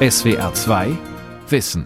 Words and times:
SWR 0.00 0.54
2 0.54 0.96
Wissen. 1.48 1.84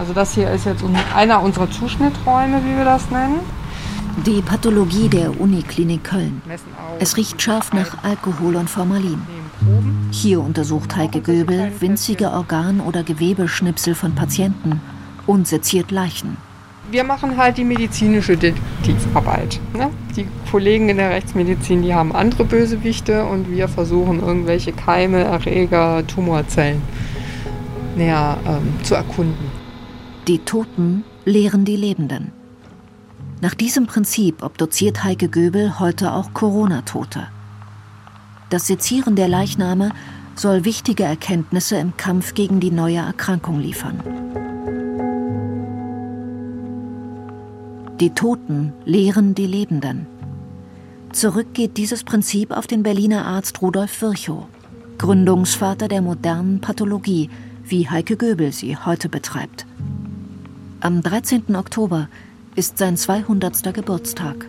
Also 0.00 0.12
das 0.12 0.34
hier 0.34 0.50
ist 0.50 0.66
jetzt 0.66 0.82
einer 1.14 1.40
unserer 1.42 1.70
Zuschnitträume, 1.70 2.60
wie 2.64 2.76
wir 2.76 2.84
das 2.84 3.08
nennen. 3.12 3.38
Die 4.26 4.42
Pathologie 4.42 5.08
der 5.08 5.40
Uniklinik 5.40 6.02
Köln. 6.02 6.42
Es 6.98 7.16
riecht 7.16 7.40
scharf 7.40 7.72
nach 7.72 8.02
Alkohol 8.02 8.56
und 8.56 8.68
Formalin. 8.68 9.22
Hier 10.10 10.40
untersucht 10.40 10.96
Heike 10.96 11.20
Göbel 11.20 11.70
winzige 11.78 12.32
Organ- 12.32 12.80
oder 12.80 13.04
Gewebeschnipsel 13.04 13.94
von 13.94 14.16
Patienten 14.16 14.80
und 15.24 15.46
seziert 15.46 15.92
Leichen. 15.92 16.36
Wir 16.90 17.04
machen 17.04 17.36
halt 17.36 17.58
die 17.58 17.64
medizinische 17.64 18.36
Detektivarbeit. 18.36 19.60
Ne? 19.74 19.90
Die 20.14 20.26
Kollegen 20.50 20.88
in 20.88 20.98
der 20.98 21.10
Rechtsmedizin, 21.10 21.82
die 21.82 21.92
haben 21.92 22.14
andere 22.14 22.44
Bösewichte 22.44 23.24
und 23.24 23.50
wir 23.50 23.66
versuchen 23.68 24.20
irgendwelche 24.20 24.72
Keime, 24.72 25.24
Erreger, 25.24 26.06
Tumorzellen 26.06 26.80
näher 27.96 28.38
ähm, 28.46 28.84
zu 28.84 28.94
erkunden. 28.94 29.50
Die 30.28 30.38
Toten 30.40 31.04
lehren 31.24 31.64
die 31.64 31.76
Lebenden. 31.76 32.32
Nach 33.40 33.54
diesem 33.54 33.86
Prinzip 33.86 34.42
obduziert 34.42 35.04
Heike 35.04 35.28
Göbel 35.28 35.78
heute 35.78 36.12
auch 36.12 36.32
Corona-Tote. 36.32 37.26
Das 38.48 38.66
Sezieren 38.66 39.16
der 39.16 39.28
Leichname 39.28 39.90
soll 40.36 40.64
wichtige 40.64 41.04
Erkenntnisse 41.04 41.76
im 41.76 41.96
Kampf 41.96 42.34
gegen 42.34 42.60
die 42.60 42.70
neue 42.70 42.98
Erkrankung 42.98 43.60
liefern. 43.60 44.00
Die 48.00 48.10
Toten 48.10 48.74
lehren 48.84 49.34
die 49.34 49.46
Lebenden. 49.46 50.06
Zurück 51.12 51.54
geht 51.54 51.78
dieses 51.78 52.04
Prinzip 52.04 52.50
auf 52.50 52.66
den 52.66 52.82
Berliner 52.82 53.24
Arzt 53.24 53.62
Rudolf 53.62 54.02
Virchow, 54.02 54.44
Gründungsvater 54.98 55.88
der 55.88 56.02
modernen 56.02 56.60
Pathologie, 56.60 57.30
wie 57.64 57.88
Heike 57.88 58.18
Göbel 58.18 58.52
sie 58.52 58.76
heute 58.76 59.08
betreibt. 59.08 59.64
Am 60.80 61.00
13. 61.00 61.56
Oktober 61.56 62.10
ist 62.54 62.76
sein 62.76 62.98
200. 62.98 63.72
Geburtstag. 63.72 64.46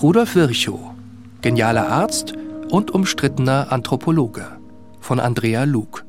Rudolf 0.00 0.34
Virchow, 0.34 0.80
genialer 1.42 1.88
Arzt 1.88 2.32
und 2.70 2.90
umstrittener 2.90 3.70
Anthropologe 3.70 4.46
von 5.00 5.20
Andrea 5.20 5.64
Luke. 5.64 6.05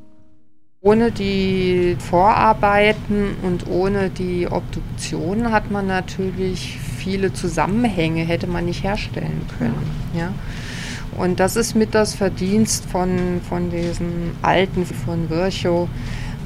Ohne 0.88 1.12
die 1.12 1.98
Vorarbeiten 2.00 3.36
und 3.44 3.68
ohne 3.68 4.10
die 4.10 4.48
Obduktion 4.48 5.52
hat 5.52 5.70
man 5.70 5.86
natürlich 5.86 6.80
viele 6.80 7.34
Zusammenhänge, 7.34 8.24
hätte 8.24 8.48
man 8.48 8.64
nicht 8.64 8.86
herstellen 8.86 9.42
können. 9.60 9.86
Ja? 10.18 10.32
Und 11.18 11.42
das 11.42 11.58
ist 11.58 11.76
mit 11.76 11.94
das 11.94 12.16
Verdienst 12.16 12.86
von, 12.86 13.42
von 13.50 13.70
diesen 13.70 14.32
Alten, 14.42 14.86
von 14.86 15.30
Virchow. 15.30 15.90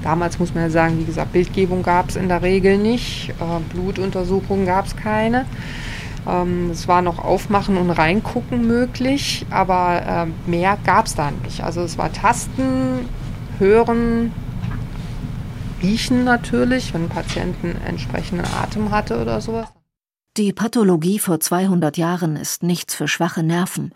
Damals 0.01 0.39
muss 0.39 0.55
man 0.55 0.63
ja 0.63 0.69
sagen, 0.71 0.97
wie 0.97 1.05
gesagt, 1.05 1.33
Bildgebung 1.33 1.83
gab 1.83 2.09
es 2.09 2.15
in 2.15 2.27
der 2.27 2.41
Regel 2.41 2.79
nicht, 2.79 3.29
äh, 3.39 3.73
Blutuntersuchungen 3.75 4.65
gab 4.65 4.87
es 4.87 4.95
keine. 4.95 5.45
Ähm, 6.27 6.71
es 6.71 6.87
war 6.87 7.03
noch 7.03 7.23
Aufmachen 7.23 7.77
und 7.77 7.91
Reingucken 7.91 8.65
möglich, 8.65 9.45
aber 9.51 10.25
äh, 10.47 10.49
mehr 10.49 10.79
gab 10.83 11.05
es 11.05 11.13
da 11.13 11.29
nicht. 11.29 11.63
Also 11.63 11.81
es 11.81 11.99
war 11.99 12.11
Tasten, 12.11 13.07
Hören, 13.61 14.33
Riechen 15.83 16.23
natürlich, 16.23 16.95
wenn 16.95 17.03
ein 17.03 17.09
Patient 17.09 17.55
einen 17.61 17.79
entsprechenden 17.83 18.43
Atem 18.43 18.89
hatte 18.89 19.21
oder 19.21 19.39
sowas. 19.39 19.69
Die 20.35 20.51
Pathologie 20.51 21.19
vor 21.19 21.39
200 21.39 21.95
Jahren 21.95 22.37
ist 22.37 22.63
nichts 22.63 22.95
für 22.95 23.07
schwache 23.07 23.43
Nerven 23.43 23.93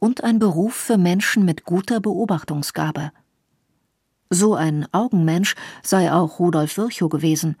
und 0.00 0.24
ein 0.24 0.40
Beruf 0.40 0.74
für 0.74 0.98
Menschen 0.98 1.44
mit 1.44 1.62
guter 1.62 2.00
Beobachtungsgabe. 2.00 3.12
So 4.30 4.56
ein 4.56 4.84
Augenmensch 4.90 5.54
sei 5.84 6.12
auch 6.12 6.40
Rudolf 6.40 6.76
Virchow 6.76 7.08
gewesen, 7.08 7.54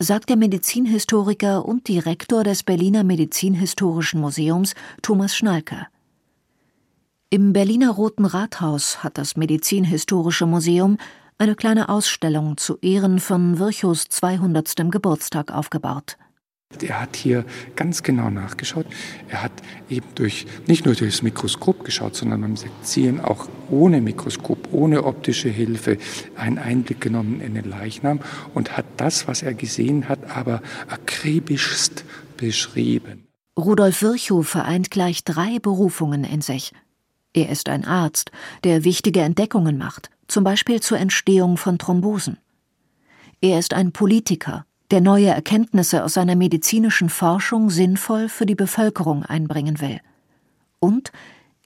sagt 0.00 0.30
der 0.30 0.36
Medizinhistoriker 0.36 1.64
und 1.64 1.86
Direktor 1.86 2.42
des 2.42 2.64
Berliner 2.64 3.04
Medizinhistorischen 3.04 4.20
Museums 4.20 4.74
Thomas 5.00 5.36
Schnalke. 5.36 5.86
Im 7.30 7.52
Berliner 7.52 7.90
Roten 7.90 8.24
Rathaus 8.24 9.04
hat 9.04 9.18
das 9.18 9.36
Medizinhistorische 9.36 10.46
Museum 10.46 10.96
eine 11.36 11.56
kleine 11.56 11.90
Ausstellung 11.90 12.56
zu 12.56 12.78
Ehren 12.80 13.20
von 13.20 13.58
Virchows 13.58 14.08
200. 14.08 14.90
Geburtstag 14.90 15.52
aufgebaut. 15.52 16.16
Er 16.80 17.02
hat 17.02 17.16
hier 17.16 17.44
ganz 17.76 18.02
genau 18.02 18.30
nachgeschaut. 18.30 18.86
Er 19.28 19.42
hat 19.42 19.52
eben 19.90 20.06
durch, 20.14 20.46
nicht 20.66 20.86
nur 20.86 20.94
durch 20.94 21.10
das 21.10 21.20
Mikroskop 21.20 21.84
geschaut, 21.84 22.16
sondern 22.16 22.40
beim 22.40 22.56
Sezieren 22.56 23.20
auch 23.20 23.46
ohne 23.68 24.00
Mikroskop, 24.00 24.72
ohne 24.72 25.04
optische 25.04 25.50
Hilfe 25.50 25.98
einen 26.34 26.56
Einblick 26.56 27.02
genommen 27.02 27.42
in 27.42 27.54
den 27.54 27.68
Leichnam 27.68 28.20
und 28.54 28.78
hat 28.78 28.86
das, 28.96 29.28
was 29.28 29.42
er 29.42 29.52
gesehen 29.52 30.08
hat, 30.08 30.34
aber 30.34 30.62
akribischst 30.88 32.06
beschrieben. 32.38 33.28
Rudolf 33.58 34.00
Virchow 34.00 34.48
vereint 34.48 34.90
gleich 34.90 35.24
drei 35.24 35.58
Berufungen 35.58 36.24
in 36.24 36.40
sich– 36.40 36.72
er 37.38 37.50
ist 37.50 37.68
ein 37.68 37.84
Arzt, 37.84 38.30
der 38.64 38.84
wichtige 38.84 39.20
Entdeckungen 39.20 39.78
macht, 39.78 40.10
zum 40.26 40.44
Beispiel 40.44 40.80
zur 40.80 40.98
Entstehung 40.98 41.56
von 41.56 41.78
Thrombosen. 41.78 42.38
Er 43.40 43.58
ist 43.58 43.74
ein 43.74 43.92
Politiker, 43.92 44.64
der 44.90 45.00
neue 45.00 45.28
Erkenntnisse 45.28 46.02
aus 46.02 46.14
seiner 46.14 46.34
medizinischen 46.34 47.08
Forschung 47.08 47.70
sinnvoll 47.70 48.28
für 48.28 48.46
die 48.46 48.54
Bevölkerung 48.54 49.24
einbringen 49.24 49.80
will. 49.80 50.00
Und 50.80 51.12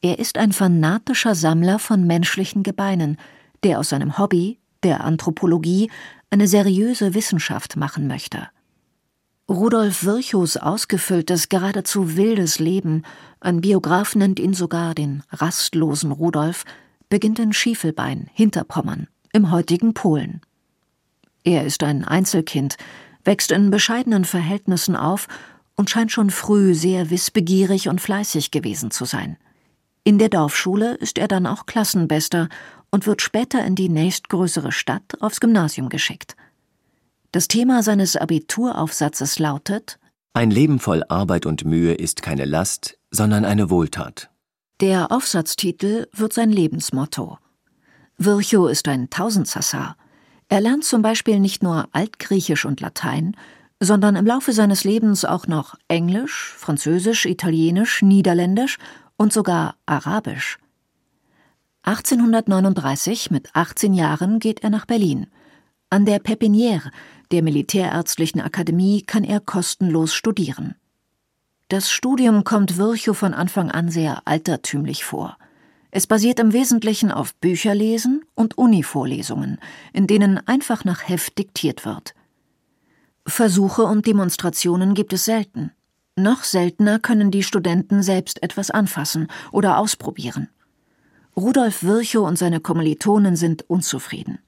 er 0.03 0.19
ist 0.19 0.37
ein 0.37 0.53
fanatischer 0.53 1.35
Sammler 1.35 1.79
von 1.79 2.07
menschlichen 2.07 2.63
Gebeinen, 2.63 3.17
der 3.63 3.79
aus 3.79 3.91
seinem 3.91 4.19
Hobby, 4.19 4.59
der 4.83 5.05
Anthropologie, 5.05 5.91
eine 6.31 6.49
seriöse 6.49 7.15
Wissenschaft 7.15 7.77
machen 7.77 8.07
möchte. 8.07 8.49
Rudolf 9.49 10.05
Virchows 10.05 10.57
ausgefülltes, 10.57 11.49
geradezu 11.49 12.17
wildes 12.17 12.59
Leben, 12.59 13.03
ein 13.41 13.61
Biograf 13.61 14.15
nennt 14.15 14.39
ihn 14.39 14.55
sogar 14.55 14.95
den 14.95 15.25
rastlosen 15.31 16.13
Rudolf, 16.13 16.65
beginnt 17.09 17.39
in 17.41 17.53
Schiefelbein, 17.53 18.31
Hinterpommern, 18.33 19.09
im 19.33 19.51
heutigen 19.51 19.95
Polen. 19.95 20.41
Er 21.43 21.65
ist 21.65 21.83
ein 21.83 22.05
Einzelkind, 22.05 22.77
wächst 23.25 23.51
in 23.51 23.71
bescheidenen 23.71 24.25
Verhältnissen 24.25 24.95
auf 24.95 25.27
und 25.75 25.91
scheint 25.91 26.13
schon 26.13 26.31
früh 26.31 26.75
sehr 26.75 27.11
wissbegierig 27.11 27.89
und 27.89 28.01
fleißig 28.01 28.53
gewesen 28.53 28.93
zu 28.93 29.05
sein. 29.05 29.37
In 30.05 30.19
der 30.19 30.29
Dorfschule 30.29 30.95
ist 30.95 31.19
er 31.19 31.29
dann 31.29 31.47
auch 31.47 31.67
Klassenbester 31.67 32.49
und 32.91 33.07
wird 33.07 33.23
später 33.23 33.65
in 33.65 33.75
die 33.75 33.89
nächstgrößere 33.89 34.71
Stadt 34.71 35.21
aufs 35.21 35.41
Gymnasium 35.41 35.89
geschickt. 35.89 36.37
Das 37.33 37.49
Thema 37.49 37.83
seines 37.83 38.15
Abituraufsatzes 38.15 39.39
lautet 39.39 39.99
Ein 40.35 40.51
Leben 40.51 40.79
voll 40.79 41.03
Arbeit 41.09 41.47
und 41.47 41.65
Mühe 41.65 41.95
ist 41.95 42.21
keine 42.21 42.45
Last, 42.45 42.99
sondern 43.11 43.47
eine 43.47 43.71
Wohltat. 43.71 44.29
Der 44.81 45.11
Aufsatztitel 45.11 46.09
wird 46.13 46.35
sein 46.35 46.51
Lebensmotto. 46.51 47.39
Virchow 48.19 48.71
ist 48.71 48.87
ein 48.87 49.09
Tausendsassar. 49.09 49.97
Er 50.51 50.61
lernt 50.61 50.85
zum 50.85 51.01
Beispiel 51.01 51.41
nicht 51.41 51.63
nur 51.63 51.89
Altgriechisch 51.93 52.67
und 52.67 52.83
Latein, 52.83 53.35
sondern 53.81 54.15
im 54.17 54.27
Laufe 54.27 54.53
seines 54.53 54.85
Lebens 54.85 55.25
auch 55.25 55.47
noch 55.47 55.75
Englisch, 55.89 56.55
Französisch, 56.59 57.25
Italienisch, 57.25 58.03
Niederländisch 58.03 58.77
und 59.17 59.33
sogar 59.33 59.77
Arabisch. 59.87 60.59
1839, 61.85 63.31
mit 63.31 63.49
18 63.55 63.95
Jahren, 63.95 64.39
geht 64.39 64.63
er 64.63 64.69
nach 64.69 64.85
Berlin. 64.85 65.29
An 65.89 66.07
der 66.07 66.23
Pepinière, 66.23 66.91
der 67.33 67.43
Militärärztlichen 67.43 68.41
Akademie, 68.41 69.03
kann 69.03 69.25
er 69.25 69.41
kostenlos 69.41 70.15
studieren. 70.15 70.77
Das 71.69 71.91
Studium 71.91 72.45
kommt 72.45 72.77
Virchow 72.77 73.17
von 73.17 73.33
Anfang 73.35 73.71
an 73.71 73.89
sehr 73.89 74.23
altertümlich 74.27 75.05
vor. 75.05 75.39
Es 75.91 76.07
basiert 76.07 76.39
im 76.39 76.53
Wesentlichen 76.53 77.11
auf 77.11 77.35
Bücherlesen 77.37 78.25
und 78.35 78.57
Univorlesungen, 78.57 79.59
in 79.93 80.07
denen 80.07 80.39
einfach 80.47 80.85
nach 80.85 81.09
Heft 81.09 81.39
diktiert 81.39 81.85
wird. 81.85 82.15
Versuche 83.27 83.85
und 83.85 84.07
Demonstrationen 84.07 84.95
gibt 84.95 85.13
es 85.13 85.25
selten. 85.25 85.73
Noch 86.17 86.45
seltener 86.45 86.99
können 86.99 87.31
die 87.31 87.43
Studenten 87.43 88.03
selbst 88.03 88.43
etwas 88.43 88.71
anfassen 88.71 89.29
oder 89.51 89.79
ausprobieren. 89.79 90.49
Rudolf 91.37 91.83
Virchow 91.83 92.27
und 92.27 92.37
seine 92.37 92.61
Kommilitonen 92.61 93.37
sind 93.37 93.69
unzufrieden. 93.71 94.39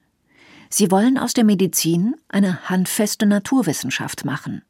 Sie 0.77 0.91
wollen 0.91 1.17
aus 1.17 1.33
der 1.33 1.45
Medizin 1.45 2.15
eine 2.27 2.67
handfeste 2.69 3.25
Naturwissenschaft 3.25 4.25
machen. 4.25 4.61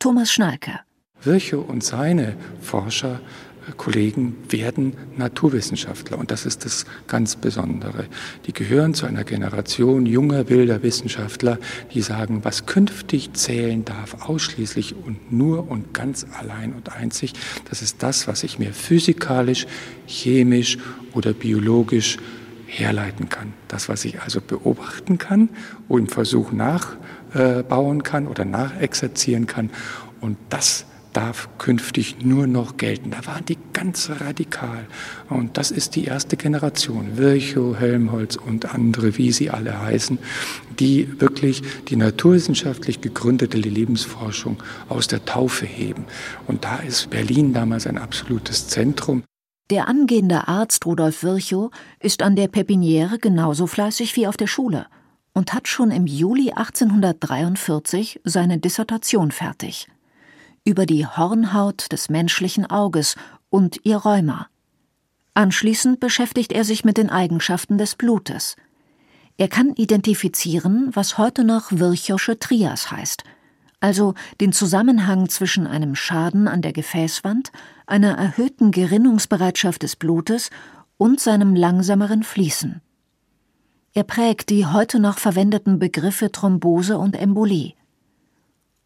Thomas 0.00 0.32
Schnalke. 0.32 0.80
Virchow 1.22 1.64
und 1.68 1.84
seine 1.84 2.34
Forscher 2.60 3.20
Kollegen 3.76 4.34
werden 4.48 4.94
Naturwissenschaftler 5.16 6.18
und 6.18 6.32
das 6.32 6.44
ist 6.44 6.64
das 6.64 6.86
ganz 7.06 7.36
Besondere. 7.36 8.06
Die 8.46 8.52
gehören 8.52 8.94
zu 8.94 9.06
einer 9.06 9.22
Generation 9.22 10.06
junger, 10.06 10.48
wilder 10.48 10.82
Wissenschaftler, 10.82 11.60
die 11.92 12.02
sagen, 12.02 12.40
was 12.42 12.66
künftig 12.66 13.34
zählen 13.34 13.84
darf, 13.84 14.28
ausschließlich 14.28 14.96
und 14.96 15.30
nur 15.30 15.70
und 15.70 15.94
ganz 15.94 16.26
allein 16.36 16.72
und 16.72 16.90
einzig, 16.96 17.32
das 17.70 17.80
ist 17.80 18.02
das, 18.02 18.26
was 18.26 18.42
ich 18.42 18.58
mir 18.58 18.72
physikalisch, 18.72 19.68
chemisch 20.08 20.78
oder 21.12 21.32
biologisch 21.32 22.18
herleiten 22.78 23.28
kann. 23.28 23.52
Das, 23.68 23.88
was 23.88 24.04
ich 24.04 24.20
also 24.22 24.40
beobachten 24.40 25.18
kann 25.18 25.48
und 25.88 26.00
im 26.00 26.08
Versuch 26.08 26.52
nachbauen 26.52 28.02
kann 28.02 28.26
oder 28.26 28.44
nachexerzieren 28.44 29.46
kann. 29.46 29.70
Und 30.20 30.36
das 30.48 30.86
darf 31.14 31.48
künftig 31.58 32.24
nur 32.24 32.46
noch 32.46 32.76
gelten. 32.76 33.10
Da 33.10 33.24
waren 33.26 33.44
die 33.44 33.56
ganz 33.72 34.10
radikal. 34.10 34.86
Und 35.30 35.56
das 35.56 35.70
ist 35.70 35.96
die 35.96 36.04
erste 36.04 36.36
Generation, 36.36 37.16
Virchow, 37.16 37.78
Helmholtz 37.78 38.36
und 38.36 38.74
andere, 38.74 39.16
wie 39.16 39.32
sie 39.32 39.50
alle 39.50 39.80
heißen, 39.80 40.18
die 40.78 41.20
wirklich 41.20 41.62
die 41.88 41.96
naturwissenschaftlich 41.96 43.00
gegründete 43.00 43.58
Lebensforschung 43.58 44.62
aus 44.88 45.06
der 45.06 45.24
Taufe 45.24 45.66
heben. 45.66 46.04
Und 46.46 46.64
da 46.64 46.78
ist 46.78 47.10
Berlin 47.10 47.54
damals 47.54 47.86
ein 47.86 47.98
absolutes 47.98 48.68
Zentrum. 48.68 49.22
Der 49.70 49.88
angehende 49.88 50.46
Arzt 50.46 50.84
Rudolf 50.84 51.22
Virchow 51.22 51.70
ist 52.00 52.22
an 52.22 52.36
der 52.36 52.48
Pepiniere 52.48 53.18
genauso 53.18 53.66
fleißig 53.66 54.14
wie 54.16 54.26
auf 54.26 54.36
der 54.36 54.46
Schule 54.46 54.86
und 55.32 55.54
hat 55.54 55.68
schon 55.68 55.90
im 55.90 56.06
Juli 56.06 56.52
1843 56.52 58.20
seine 58.24 58.58
Dissertation 58.58 59.30
fertig 59.30 59.88
über 60.64 60.86
die 60.86 61.06
Hornhaut 61.06 61.92
des 61.92 62.08
menschlichen 62.08 62.66
Auges 62.66 63.16
und 63.50 63.80
ihr 63.84 63.98
Rheuma. 63.98 64.48
Anschließend 65.34 66.00
beschäftigt 66.00 66.52
er 66.52 66.64
sich 66.64 66.84
mit 66.84 66.96
den 66.96 67.10
Eigenschaften 67.10 67.76
des 67.76 67.96
Blutes. 67.96 68.56
Er 69.36 69.48
kann 69.48 69.74
identifizieren, 69.74 70.90
was 70.92 71.18
heute 71.18 71.44
noch 71.44 71.70
Virchowsche 71.70 72.38
Trias 72.38 72.90
heißt, 72.90 73.24
also 73.84 74.14
den 74.40 74.54
Zusammenhang 74.54 75.28
zwischen 75.28 75.66
einem 75.66 75.94
Schaden 75.94 76.48
an 76.48 76.62
der 76.62 76.72
Gefäßwand, 76.72 77.52
einer 77.86 78.16
erhöhten 78.16 78.70
Gerinnungsbereitschaft 78.70 79.82
des 79.82 79.96
Blutes 79.96 80.48
und 80.96 81.20
seinem 81.20 81.54
langsameren 81.54 82.22
Fließen. 82.22 82.80
Er 83.92 84.04
prägt 84.04 84.48
die 84.48 84.64
heute 84.64 85.00
noch 85.00 85.18
verwendeten 85.18 85.78
Begriffe 85.78 86.32
Thrombose 86.32 86.96
und 86.96 87.14
Embolie. 87.14 87.74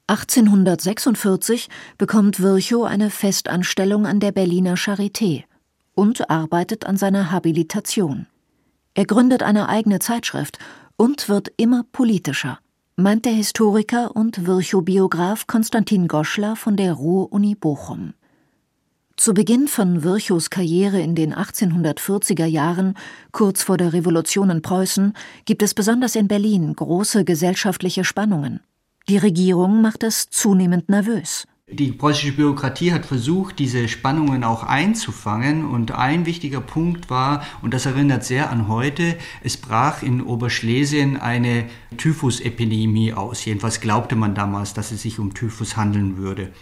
1846 0.09 1.69
bekommt 1.97 2.41
Virchow 2.41 2.85
eine 2.85 3.11
Festanstellung 3.11 4.05
an 4.05 4.19
der 4.19 4.33
Berliner 4.33 4.75
Charité 4.75 5.45
und 5.95 6.29
arbeitet 6.29 6.87
an 6.87 6.97
seiner 6.97 7.31
Habilitation. 7.31 8.27
Er 8.95 9.05
gründet 9.05 9.45
eine 9.45 9.69
eigene 9.69 10.01
Zeitschrift 10.01 10.59
und 10.97 11.29
wird 11.29 11.53
immer 11.57 11.85
politischer, 11.93 12.59
meint 13.01 13.27
der 13.27 13.33
Historiker 13.33 14.17
und 14.17 14.45
Virchow-Biograf 14.45 15.47
Konstantin 15.47 16.09
Goschler 16.09 16.57
von 16.57 16.77
der 16.77 16.95
Ruhr-Uni 16.95 17.55
Bochum. 17.55 18.13
Zu 19.17 19.35
Beginn 19.35 19.69
von 19.69 20.03
Virchows 20.03 20.51
Karriere 20.51 21.01
in 21.01 21.15
den 21.15 21.33
1840er 21.33 22.47
Jahren, 22.47 22.95
kurz 23.31 23.63
vor 23.63 23.77
der 23.77 23.93
Revolution 23.93 24.51
in 24.51 24.63
Preußen, 24.63 25.13
gibt 25.45 25.63
es 25.63 25.75
besonders 25.75 26.17
in 26.17 26.27
Berlin 26.27 26.75
große 26.75 27.25
gesellschaftliche 27.25 28.03
Spannungen. 28.03 28.59
Die 29.09 29.19
Regierung 29.19 29.81
macht 29.81 30.03
es 30.03 30.29
zunehmend 30.29 30.89
nervös. 30.89 31.47
Die 31.71 31.93
preußische 31.93 32.33
Bürokratie 32.33 32.95
hat 32.95 33.05
versucht, 33.05 33.59
diese 33.59 33.89
Spannungen 33.89 34.43
auch 34.43 34.63
einzufangen. 34.63 35.67
Und 35.67 35.93
ein 35.93 36.25
wichtiger 36.25 36.63
Punkt 36.63 37.11
war, 37.11 37.45
und 37.61 37.75
das 37.75 37.85
erinnert 37.85 38.25
sehr 38.25 38.49
an 38.49 38.69
heute, 38.69 39.17
es 39.43 39.59
brach 39.59 40.03
in 40.03 40.23
Oberschlesien 40.23 41.19
eine 41.19 41.67
Typhusepidemie 41.99 43.13
aus. 43.13 43.45
Jedenfalls 43.45 43.83
glaubte 43.83 44.17
man 44.17 44.35
damals, 44.35 44.73
dass 44.73 44.93
es 44.93 45.03
sich 45.03 45.19
um 45.19 45.35
Typhus 45.35 45.77
handeln 45.77 46.17
würde. 46.17 46.53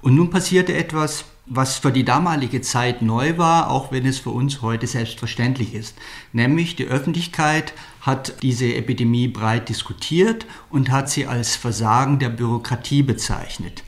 Und 0.00 0.14
nun 0.14 0.30
passierte 0.30 0.74
etwas, 0.74 1.26
was 1.44 1.76
für 1.76 1.92
die 1.92 2.04
damalige 2.04 2.62
Zeit 2.62 3.02
neu 3.02 3.36
war, 3.36 3.70
auch 3.70 3.92
wenn 3.92 4.06
es 4.06 4.18
für 4.18 4.30
uns 4.30 4.62
heute 4.62 4.86
selbstverständlich 4.86 5.74
ist. 5.74 5.94
Nämlich 6.32 6.74
die 6.74 6.86
Öffentlichkeit 6.86 7.74
hat 8.00 8.42
diese 8.42 8.74
Epidemie 8.74 9.28
breit 9.28 9.68
diskutiert 9.68 10.46
und 10.70 10.90
hat 10.90 11.10
sie 11.10 11.26
als 11.26 11.56
Versagen 11.56 12.18
der 12.18 12.30
Bürokratie 12.30 13.02
bezeichnet. 13.02 13.82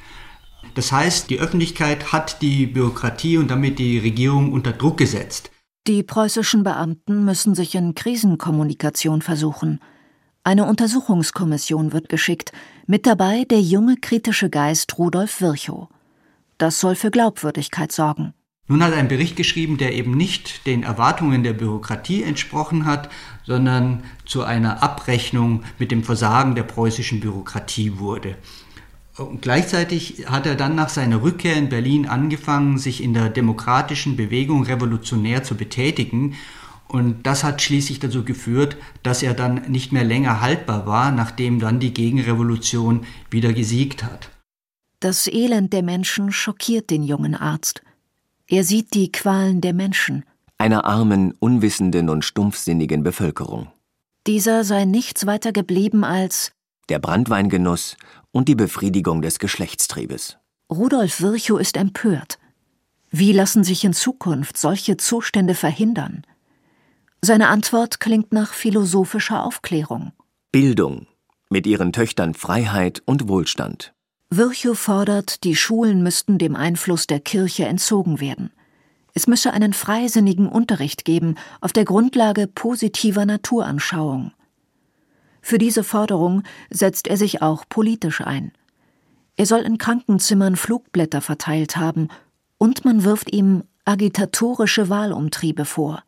Das 0.74 0.92
heißt, 0.92 1.30
die 1.30 1.40
Öffentlichkeit 1.40 2.12
hat 2.12 2.42
die 2.42 2.66
Bürokratie 2.66 3.38
und 3.38 3.50
damit 3.50 3.78
die 3.78 3.98
Regierung 3.98 4.52
unter 4.52 4.72
Druck 4.72 4.98
gesetzt. 4.98 5.50
Die 5.86 6.02
preußischen 6.02 6.62
Beamten 6.62 7.24
müssen 7.24 7.54
sich 7.54 7.74
in 7.74 7.94
Krisenkommunikation 7.94 9.22
versuchen. 9.22 9.80
Eine 10.44 10.66
Untersuchungskommission 10.66 11.92
wird 11.92 12.08
geschickt, 12.08 12.52
mit 12.86 13.06
dabei 13.06 13.44
der 13.44 13.60
junge 13.60 13.96
kritische 13.96 14.50
Geist 14.50 14.98
Rudolf 14.98 15.40
Virchow. 15.40 15.88
Das 16.58 16.80
soll 16.80 16.94
für 16.94 17.10
Glaubwürdigkeit 17.10 17.92
sorgen. 17.92 18.34
Nun 18.70 18.84
hat 18.84 18.92
er 18.92 18.98
einen 18.98 19.08
Bericht 19.08 19.34
geschrieben, 19.34 19.78
der 19.78 19.94
eben 19.94 20.16
nicht 20.16 20.64
den 20.64 20.84
Erwartungen 20.84 21.42
der 21.42 21.54
Bürokratie 21.54 22.22
entsprochen 22.22 22.84
hat, 22.84 23.10
sondern 23.44 24.04
zu 24.26 24.44
einer 24.44 24.82
Abrechnung 24.82 25.64
mit 25.78 25.90
dem 25.90 26.04
Versagen 26.04 26.54
der 26.54 26.62
preußischen 26.62 27.18
Bürokratie 27.18 27.98
wurde. 27.98 28.36
Und 29.16 29.42
gleichzeitig 29.42 30.26
hat 30.26 30.46
er 30.46 30.54
dann 30.54 30.74
nach 30.74 30.88
seiner 30.88 31.22
Rückkehr 31.22 31.56
in 31.56 31.68
Berlin 31.68 32.06
angefangen, 32.06 32.78
sich 32.78 33.02
in 33.02 33.12
der 33.12 33.28
demokratischen 33.28 34.16
Bewegung 34.16 34.64
revolutionär 34.64 35.42
zu 35.42 35.56
betätigen. 35.56 36.36
Und 36.88 37.26
das 37.26 37.44
hat 37.44 37.60
schließlich 37.60 38.00
dazu 38.00 38.24
geführt, 38.24 38.76
dass 39.02 39.22
er 39.22 39.34
dann 39.34 39.70
nicht 39.70 39.92
mehr 39.92 40.04
länger 40.04 40.40
haltbar 40.40 40.86
war, 40.86 41.12
nachdem 41.12 41.60
dann 41.60 41.80
die 41.80 41.94
Gegenrevolution 41.94 43.04
wieder 43.30 43.52
gesiegt 43.52 44.02
hat. 44.04 44.30
Das 45.00 45.26
Elend 45.26 45.72
der 45.72 45.82
Menschen 45.82 46.32
schockiert 46.32 46.90
den 46.90 47.02
jungen 47.02 47.34
Arzt. 47.34 47.82
Er 48.48 48.64
sieht 48.64 48.94
die 48.94 49.12
Qualen 49.12 49.60
der 49.60 49.72
Menschen. 49.72 50.24
Einer 50.58 50.84
armen, 50.84 51.32
unwissenden 51.38 52.08
und 52.08 52.24
stumpfsinnigen 52.24 53.02
Bevölkerung. 53.02 53.68
Dieser 54.26 54.64
sei 54.64 54.84
nichts 54.84 55.26
weiter 55.26 55.52
geblieben 55.52 56.04
als 56.04 56.52
der 56.90 56.98
Brandweingenuss 56.98 57.96
und 58.32 58.48
die 58.48 58.54
Befriedigung 58.54 59.22
des 59.22 59.38
Geschlechtstriebes. 59.38 60.38
Rudolf 60.70 61.20
Virchow 61.20 61.60
ist 61.60 61.76
empört. 61.76 62.38
Wie 63.10 63.32
lassen 63.32 63.64
sich 63.64 63.84
in 63.84 63.92
Zukunft 63.92 64.56
solche 64.56 64.96
Zustände 64.96 65.54
verhindern? 65.54 66.22
Seine 67.22 67.48
Antwort 67.48 68.00
klingt 68.00 68.32
nach 68.32 68.52
philosophischer 68.52 69.44
Aufklärung. 69.44 70.12
Bildung, 70.52 71.06
mit 71.48 71.66
ihren 71.66 71.92
Töchtern 71.92 72.34
Freiheit 72.34 73.02
und 73.04 73.28
Wohlstand. 73.28 73.92
Virchow 74.30 74.78
fordert, 74.78 75.42
die 75.42 75.56
Schulen 75.56 76.02
müssten 76.04 76.38
dem 76.38 76.54
Einfluss 76.54 77.08
der 77.08 77.18
Kirche 77.18 77.66
entzogen 77.66 78.20
werden. 78.20 78.52
Es 79.12 79.26
müsse 79.26 79.52
einen 79.52 79.72
freisinnigen 79.72 80.48
Unterricht 80.48 81.04
geben 81.04 81.34
auf 81.60 81.72
der 81.72 81.84
Grundlage 81.84 82.46
positiver 82.46 83.26
Naturanschauung. 83.26 84.32
Für 85.42 85.58
diese 85.58 85.84
Forderung 85.84 86.42
setzt 86.70 87.06
er 87.06 87.16
sich 87.16 87.42
auch 87.42 87.64
politisch 87.68 88.20
ein. 88.20 88.52
Er 89.36 89.46
soll 89.46 89.60
in 89.60 89.78
Krankenzimmern 89.78 90.56
Flugblätter 90.56 91.20
verteilt 91.20 91.76
haben 91.76 92.08
und 92.58 92.84
man 92.84 93.04
wirft 93.04 93.32
ihm 93.32 93.64
agitatorische 93.84 94.88
Wahlumtriebe 94.88 95.64
vor. 95.64 96.02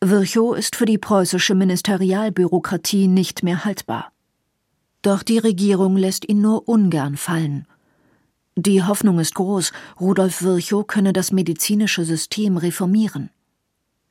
Virchow 0.00 0.56
ist 0.56 0.76
für 0.76 0.86
die 0.86 0.98
preußische 0.98 1.54
Ministerialbürokratie 1.54 3.08
nicht 3.08 3.42
mehr 3.42 3.64
haltbar. 3.64 4.12
Doch 5.02 5.22
die 5.22 5.38
Regierung 5.38 5.96
lässt 5.96 6.28
ihn 6.28 6.40
nur 6.40 6.68
ungern 6.68 7.16
fallen. 7.16 7.66
Die 8.56 8.82
Hoffnung 8.82 9.18
ist 9.20 9.34
groß, 9.34 9.72
Rudolf 10.00 10.42
Virchow 10.42 10.86
könne 10.86 11.12
das 11.12 11.30
medizinische 11.30 12.04
System 12.04 12.56
reformieren. 12.56 13.30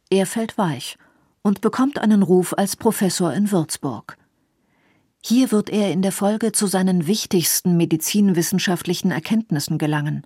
Er 0.10 0.26
fällt 0.26 0.58
weich 0.58 0.98
und 1.46 1.62
bekommt 1.62 2.00
einen 2.00 2.24
Ruf 2.24 2.56
als 2.58 2.76
Professor 2.76 3.32
in 3.32 3.52
Würzburg. 3.52 4.18
Hier 5.24 5.52
wird 5.52 5.70
er 5.70 5.92
in 5.92 6.02
der 6.02 6.12
Folge 6.12 6.52
zu 6.52 6.66
seinen 6.66 7.06
wichtigsten 7.06 7.78
medizinwissenschaftlichen 7.78 9.12
Erkenntnissen 9.12 9.78
gelangen. 9.78 10.26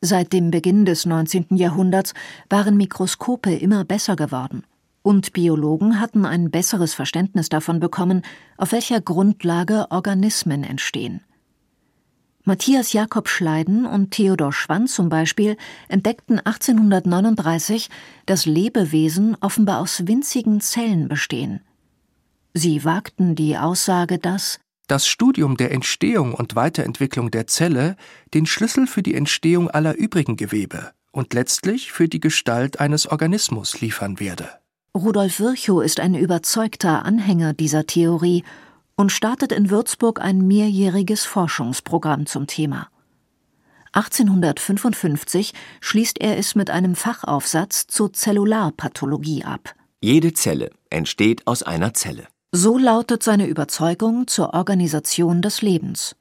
Seit 0.00 0.32
dem 0.32 0.50
Beginn 0.50 0.84
des 0.84 1.06
19. 1.06 1.56
Jahrhunderts 1.56 2.12
waren 2.48 2.76
Mikroskope 2.76 3.54
immer 3.54 3.84
besser 3.84 4.16
geworden 4.16 4.64
und 5.02 5.32
Biologen 5.32 6.00
hatten 6.00 6.26
ein 6.26 6.50
besseres 6.50 6.92
Verständnis 6.92 7.48
davon 7.48 7.78
bekommen, 7.78 8.22
auf 8.56 8.72
welcher 8.72 9.00
Grundlage 9.00 9.92
Organismen 9.92 10.64
entstehen. 10.64 11.20
Matthias 12.44 12.94
Jakob 12.94 13.28
Schleiden 13.28 13.84
und 13.84 14.12
Theodor 14.12 14.52
Schwann 14.52 14.86
zum 14.86 15.10
Beispiel 15.10 15.56
entdeckten 15.88 16.38
1839, 16.38 17.90
dass 18.24 18.46
Lebewesen 18.46 19.36
offenbar 19.40 19.80
aus 19.80 20.06
winzigen 20.06 20.60
Zellen 20.60 21.08
bestehen. 21.08 21.60
Sie 22.54 22.84
wagten 22.84 23.34
die 23.34 23.58
Aussage, 23.58 24.18
dass 24.18 24.58
das 24.86 25.06
Studium 25.06 25.56
der 25.56 25.70
Entstehung 25.70 26.34
und 26.34 26.56
Weiterentwicklung 26.56 27.30
der 27.30 27.46
Zelle 27.46 27.96
den 28.34 28.46
Schlüssel 28.46 28.86
für 28.86 29.02
die 29.02 29.14
Entstehung 29.14 29.70
aller 29.70 29.94
übrigen 29.94 30.36
Gewebe 30.36 30.90
und 31.12 31.34
letztlich 31.34 31.92
für 31.92 32.08
die 32.08 32.20
Gestalt 32.20 32.80
eines 32.80 33.06
Organismus 33.06 33.80
liefern 33.80 34.18
werde. 34.18 34.48
Rudolf 34.96 35.38
Virchow 35.38 35.84
ist 35.84 36.00
ein 36.00 36.14
überzeugter 36.14 37.04
Anhänger 37.04 37.52
dieser 37.52 37.86
Theorie 37.86 38.42
und 39.00 39.10
startet 39.10 39.50
in 39.50 39.70
Würzburg 39.70 40.20
ein 40.20 40.46
mehrjähriges 40.46 41.24
Forschungsprogramm 41.24 42.26
zum 42.26 42.46
Thema. 42.46 42.88
1855 43.92 45.54
schließt 45.80 46.20
er 46.20 46.36
es 46.36 46.54
mit 46.54 46.68
einem 46.68 46.94
Fachaufsatz 46.94 47.86
zur 47.86 48.12
Zellularpathologie 48.12 49.42
ab. 49.44 49.74
Jede 50.02 50.34
Zelle 50.34 50.70
entsteht 50.90 51.46
aus 51.46 51.62
einer 51.62 51.94
Zelle. 51.94 52.26
So 52.52 52.76
lautet 52.76 53.22
seine 53.22 53.46
Überzeugung 53.46 54.26
zur 54.26 54.52
Organisation 54.52 55.40
des 55.40 55.62
Lebens. 55.62 56.14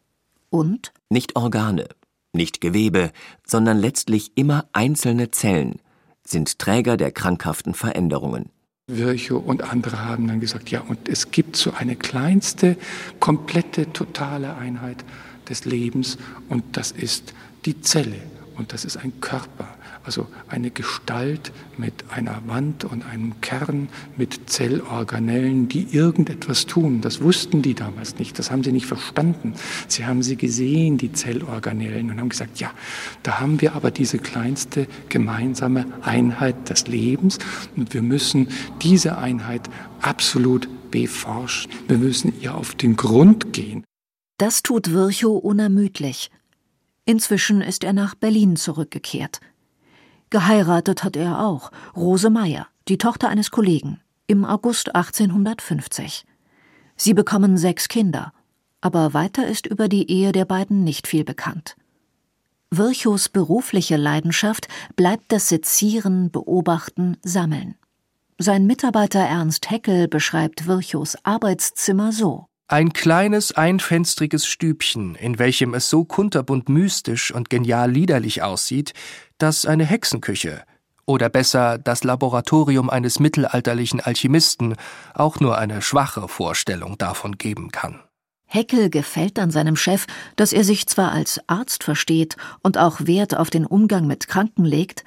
Und? 0.49 0.93
Nicht 1.09 1.35
Organe, 1.35 1.89
nicht 2.31 2.61
Gewebe, 2.61 3.11
sondern 3.45 3.77
letztlich 3.77 4.31
immer 4.35 4.69
einzelne 4.71 5.31
Zellen 5.31 5.81
sind 6.25 6.59
Träger 6.59 6.95
der 6.95 7.11
krankhaften 7.11 7.73
Veränderungen. 7.73 8.51
Virchow 8.89 9.41
und 9.43 9.63
andere 9.63 10.03
haben 10.03 10.27
dann 10.27 10.39
gesagt, 10.39 10.71
ja, 10.71 10.81
und 10.81 11.07
es 11.07 11.31
gibt 11.31 11.55
so 11.55 11.73
eine 11.73 11.95
kleinste, 11.95 12.75
komplette, 13.19 13.93
totale 13.93 14.55
Einheit 14.55 15.05
des 15.47 15.65
Lebens 15.65 16.17
und 16.49 16.63
das 16.73 16.91
ist 16.91 17.33
die 17.65 17.81
Zelle 17.81 18.19
und 18.57 18.73
das 18.73 18.85
ist 18.85 18.97
ein 18.97 19.21
Körper, 19.21 19.67
also 20.03 20.27
eine 20.47 20.71
Gestalt 20.71 21.51
mit 21.77 22.05
einer 22.09 22.41
Wand 22.47 22.83
und 22.85 23.05
einem 23.05 23.39
Kern, 23.41 23.89
mit 24.17 24.49
Zellorganellen, 24.49 25.67
die 25.67 25.87
irgendetwas 25.91 26.65
tun. 26.65 27.01
Das 27.01 27.21
wussten 27.21 27.61
die 27.61 27.73
damals 27.73 28.17
nicht, 28.17 28.39
das 28.39 28.51
haben 28.51 28.63
sie 28.63 28.71
nicht 28.71 28.85
verstanden. 28.85 29.53
Sie 29.87 30.05
haben 30.05 30.23
sie 30.23 30.35
gesehen, 30.35 30.97
die 30.97 31.11
Zellorganellen, 31.11 32.11
und 32.11 32.19
haben 32.19 32.29
gesagt, 32.29 32.59
ja, 32.59 32.71
da 33.23 33.39
haben 33.39 33.61
wir 33.61 33.73
aber 33.73 33.91
diese 33.91 34.17
kleinste 34.17 34.87
gemeinsame 35.09 35.85
Einheit 36.01 36.69
des 36.69 36.87
Lebens 36.87 37.39
und 37.75 37.93
wir 37.93 38.01
müssen 38.01 38.47
diese 38.81 39.17
Einheit 39.17 39.69
absolut 40.01 40.67
beforschen. 40.91 41.71
Wir 41.87 41.97
müssen 41.97 42.33
ihr 42.41 42.55
auf 42.55 42.75
den 42.75 42.95
Grund 42.95 43.53
gehen. 43.53 43.83
Das 44.37 44.63
tut 44.63 44.91
Virchow 44.91 45.43
unermüdlich. 45.43 46.31
Inzwischen 47.05 47.61
ist 47.61 47.83
er 47.83 47.93
nach 47.93 48.15
Berlin 48.15 48.55
zurückgekehrt. 48.55 49.41
Geheiratet 50.29 51.03
hat 51.03 51.15
er 51.15 51.43
auch, 51.43 51.71
Rose 51.95 52.29
Meyer, 52.29 52.67
die 52.87 52.97
Tochter 52.97 53.29
eines 53.29 53.49
Kollegen, 53.49 53.99
im 54.27 54.45
August 54.45 54.95
1850. 54.95 56.25
Sie 56.95 57.13
bekommen 57.13 57.57
sechs 57.57 57.87
Kinder, 57.87 58.33
aber 58.81 59.13
weiter 59.13 59.47
ist 59.47 59.65
über 59.65 59.87
die 59.87 60.11
Ehe 60.11 60.31
der 60.31 60.45
beiden 60.45 60.83
nicht 60.83 61.07
viel 61.07 61.23
bekannt. 61.23 61.75
Virchows 62.71 63.29
berufliche 63.29 63.97
Leidenschaft 63.97 64.67
bleibt 64.95 65.31
das 65.31 65.49
Sezieren, 65.49 66.29
Beobachten, 66.29 67.17
Sammeln. 67.23 67.75
Sein 68.37 68.67
Mitarbeiter 68.67 69.19
Ernst 69.19 69.71
Heckel 69.71 70.07
beschreibt 70.07 70.67
Virchows 70.67 71.17
Arbeitszimmer 71.23 72.11
so. 72.11 72.45
Ein 72.71 72.93
kleines, 72.93 73.51
einfenstriges 73.51 74.45
Stübchen, 74.45 75.15
in 75.15 75.39
welchem 75.39 75.73
es 75.73 75.89
so 75.89 76.05
kunterbunt 76.05 76.69
mystisch 76.69 77.33
und 77.33 77.49
genial 77.49 77.89
liederlich 77.89 78.43
aussieht, 78.43 78.93
dass 79.39 79.65
eine 79.65 79.85
Hexenküche 79.85 80.61
oder 81.07 81.29
besser 81.29 81.79
das 81.79 82.03
Laboratorium 82.03 82.91
eines 82.91 83.19
mittelalterlichen 83.19 84.01
Alchemisten 84.01 84.75
auch 85.15 85.39
nur 85.39 85.57
eine 85.57 85.81
schwache 85.81 86.27
Vorstellung 86.27 86.95
davon 86.99 87.39
geben 87.39 87.71
kann. 87.71 88.01
Heckel 88.45 88.91
gefällt 88.91 89.39
an 89.39 89.49
seinem 89.49 89.75
Chef, 89.75 90.05
dass 90.35 90.53
er 90.53 90.63
sich 90.63 90.85
zwar 90.85 91.11
als 91.11 91.41
Arzt 91.47 91.83
versteht 91.83 92.37
und 92.61 92.77
auch 92.77 92.99
Wert 92.99 93.35
auf 93.35 93.49
den 93.49 93.65
Umgang 93.65 94.05
mit 94.05 94.27
Kranken 94.27 94.63
legt, 94.63 95.03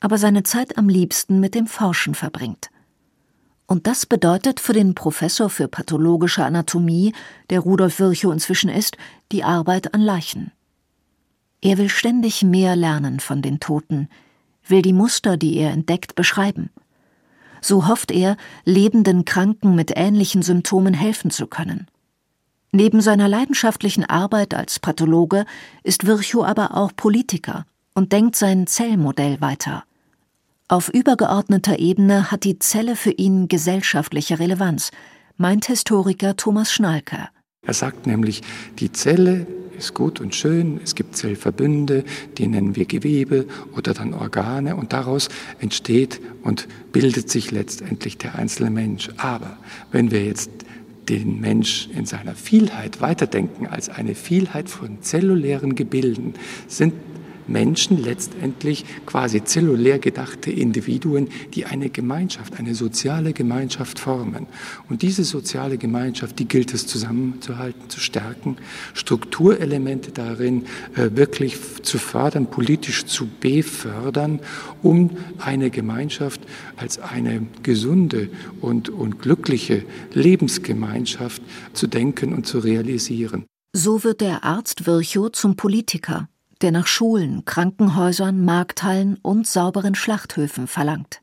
aber 0.00 0.16
seine 0.16 0.44
Zeit 0.44 0.78
am 0.78 0.88
liebsten 0.88 1.40
mit 1.40 1.54
dem 1.54 1.66
Forschen 1.66 2.14
verbringt. 2.14 2.71
Und 3.66 3.86
das 3.86 4.06
bedeutet 4.06 4.60
für 4.60 4.72
den 4.72 4.94
Professor 4.94 5.48
für 5.48 5.68
pathologische 5.68 6.44
Anatomie, 6.44 7.14
der 7.50 7.60
Rudolf 7.60 7.98
Virchow 7.98 8.32
inzwischen 8.32 8.68
ist, 8.68 8.96
die 9.30 9.44
Arbeit 9.44 9.94
an 9.94 10.00
Leichen. 10.00 10.52
Er 11.60 11.78
will 11.78 11.88
ständig 11.88 12.42
mehr 12.42 12.76
lernen 12.76 13.20
von 13.20 13.40
den 13.40 13.60
Toten, 13.60 14.08
will 14.66 14.82
die 14.82 14.92
Muster, 14.92 15.36
die 15.36 15.56
er 15.56 15.70
entdeckt, 15.70 16.14
beschreiben. 16.14 16.70
So 17.60 17.86
hofft 17.86 18.10
er, 18.10 18.36
lebenden 18.64 19.24
Kranken 19.24 19.76
mit 19.76 19.92
ähnlichen 19.94 20.42
Symptomen 20.42 20.94
helfen 20.94 21.30
zu 21.30 21.46
können. 21.46 21.86
Neben 22.72 23.00
seiner 23.00 23.28
leidenschaftlichen 23.28 24.04
Arbeit 24.04 24.54
als 24.54 24.80
Pathologe 24.80 25.44
ist 25.84 26.06
Virchow 26.06 26.44
aber 26.44 26.76
auch 26.76 26.90
Politiker 26.96 27.66
und 27.94 28.12
denkt 28.12 28.34
sein 28.34 28.66
Zellmodell 28.66 29.40
weiter. 29.40 29.84
Auf 30.68 30.88
übergeordneter 30.88 31.78
Ebene 31.78 32.30
hat 32.30 32.44
die 32.44 32.58
Zelle 32.58 32.96
für 32.96 33.10
ihn 33.10 33.48
gesellschaftliche 33.48 34.38
Relevanz, 34.38 34.90
meint 35.36 35.66
Historiker 35.66 36.36
Thomas 36.36 36.72
Schnalker. 36.72 37.28
Er 37.66 37.74
sagt 37.74 38.06
nämlich, 38.06 38.42
die 38.78 38.90
Zelle 38.90 39.46
ist 39.76 39.94
gut 39.94 40.20
und 40.20 40.34
schön, 40.34 40.80
es 40.82 40.94
gibt 40.94 41.16
Zellverbünde, 41.16 42.04
die 42.38 42.46
nennen 42.46 42.76
wir 42.76 42.84
Gewebe 42.84 43.46
oder 43.76 43.94
dann 43.94 44.14
Organe 44.14 44.76
und 44.76 44.92
daraus 44.92 45.28
entsteht 45.60 46.20
und 46.42 46.68
bildet 46.92 47.30
sich 47.30 47.50
letztendlich 47.50 48.18
der 48.18 48.36
einzelne 48.36 48.70
Mensch. 48.70 49.10
Aber 49.16 49.58
wenn 49.90 50.10
wir 50.10 50.24
jetzt 50.24 50.50
den 51.08 51.40
Mensch 51.40 51.88
in 51.94 52.06
seiner 52.06 52.34
Vielheit 52.34 53.00
weiterdenken 53.00 53.66
als 53.66 53.88
eine 53.88 54.14
Vielheit 54.14 54.68
von 54.68 55.02
zellulären 55.02 55.74
Gebilden, 55.74 56.34
sind 56.68 56.94
Menschen 57.46 58.02
letztendlich 58.02 58.84
quasi 59.06 59.44
zellulär 59.44 59.98
gedachte 59.98 60.50
Individuen, 60.50 61.28
die 61.54 61.64
eine 61.64 61.90
Gemeinschaft, 61.90 62.58
eine 62.58 62.74
soziale 62.74 63.32
Gemeinschaft 63.32 63.98
formen. 63.98 64.46
Und 64.88 65.02
diese 65.02 65.24
soziale 65.24 65.78
Gemeinschaft, 65.78 66.38
die 66.38 66.46
gilt 66.46 66.72
es 66.74 66.86
zusammenzuhalten, 66.86 67.88
zu 67.88 68.00
stärken, 68.00 68.56
Strukturelemente 68.94 70.12
darin 70.12 70.64
äh, 70.94 71.10
wirklich 71.14 71.56
zu 71.82 71.98
fördern, 71.98 72.46
politisch 72.46 73.04
zu 73.06 73.28
befördern, 73.40 74.40
um 74.82 75.10
eine 75.38 75.70
Gemeinschaft 75.70 76.40
als 76.76 76.98
eine 76.98 77.46
gesunde 77.62 78.28
und, 78.60 78.88
und 78.88 79.20
glückliche 79.20 79.84
Lebensgemeinschaft 80.12 81.42
zu 81.72 81.86
denken 81.86 82.32
und 82.32 82.46
zu 82.46 82.58
realisieren. 82.58 83.44
So 83.74 84.04
wird 84.04 84.20
der 84.20 84.44
Arzt 84.44 84.86
Virchow 84.86 85.32
zum 85.32 85.56
Politiker 85.56 86.28
der 86.62 86.72
nach 86.72 86.86
Schulen, 86.86 87.44
Krankenhäusern, 87.44 88.44
Markthallen 88.44 89.18
und 89.22 89.46
sauberen 89.46 89.94
Schlachthöfen 89.94 90.66
verlangt. 90.66 91.20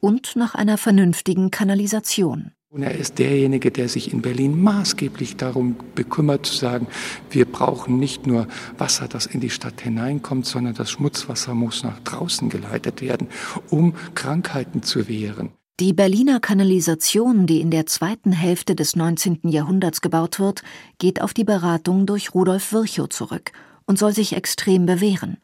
Und 0.00 0.36
nach 0.36 0.54
einer 0.54 0.78
vernünftigen 0.78 1.50
Kanalisation. 1.50 2.52
Und 2.70 2.82
er 2.82 2.98
ist 2.98 3.20
derjenige, 3.20 3.70
der 3.70 3.88
sich 3.88 4.12
in 4.12 4.20
Berlin 4.20 4.60
maßgeblich 4.60 5.36
darum 5.36 5.76
bekümmert, 5.94 6.46
zu 6.46 6.56
sagen, 6.56 6.88
wir 7.30 7.44
brauchen 7.44 8.00
nicht 8.00 8.26
nur 8.26 8.48
Wasser, 8.76 9.06
das 9.06 9.26
in 9.26 9.38
die 9.38 9.50
Stadt 9.50 9.80
hineinkommt, 9.80 10.44
sondern 10.44 10.74
das 10.74 10.90
Schmutzwasser 10.90 11.54
muss 11.54 11.84
nach 11.84 12.00
draußen 12.00 12.48
geleitet 12.48 13.00
werden, 13.00 13.28
um 13.70 13.94
Krankheiten 14.16 14.82
zu 14.82 15.06
wehren. 15.06 15.50
Die 15.78 15.92
Berliner 15.92 16.40
Kanalisation, 16.40 17.46
die 17.46 17.60
in 17.60 17.70
der 17.70 17.86
zweiten 17.86 18.32
Hälfte 18.32 18.74
des 18.74 18.96
19. 18.96 19.40
Jahrhunderts 19.44 20.00
gebaut 20.00 20.40
wird, 20.40 20.62
geht 20.98 21.22
auf 21.22 21.32
die 21.32 21.44
Beratung 21.44 22.06
durch 22.06 22.34
Rudolf 22.34 22.72
Virchow 22.72 23.08
zurück 23.08 23.52
und 23.86 23.98
soll 23.98 24.12
sich 24.12 24.34
extrem 24.34 24.86
bewähren. 24.86 25.38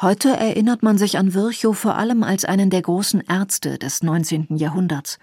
Heute 0.00 0.30
erinnert 0.30 0.82
man 0.82 0.98
sich 0.98 1.18
an 1.18 1.34
Virchow 1.34 1.76
vor 1.76 1.94
allem 1.96 2.24
als 2.24 2.44
einen 2.44 2.68
der 2.68 2.82
großen 2.82 3.20
Ärzte 3.28 3.78
des 3.78 4.02
19. 4.02 4.56
Jahrhunderts. 4.56 5.18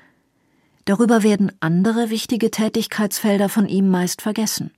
Darüber 0.86 1.24
werden 1.24 1.52
andere 1.60 2.10
wichtige 2.10 2.52
Tätigkeitsfelder 2.52 3.50
von 3.50 3.68
ihm 3.68 3.90
meist 3.90 4.22
vergessen. 4.22 4.72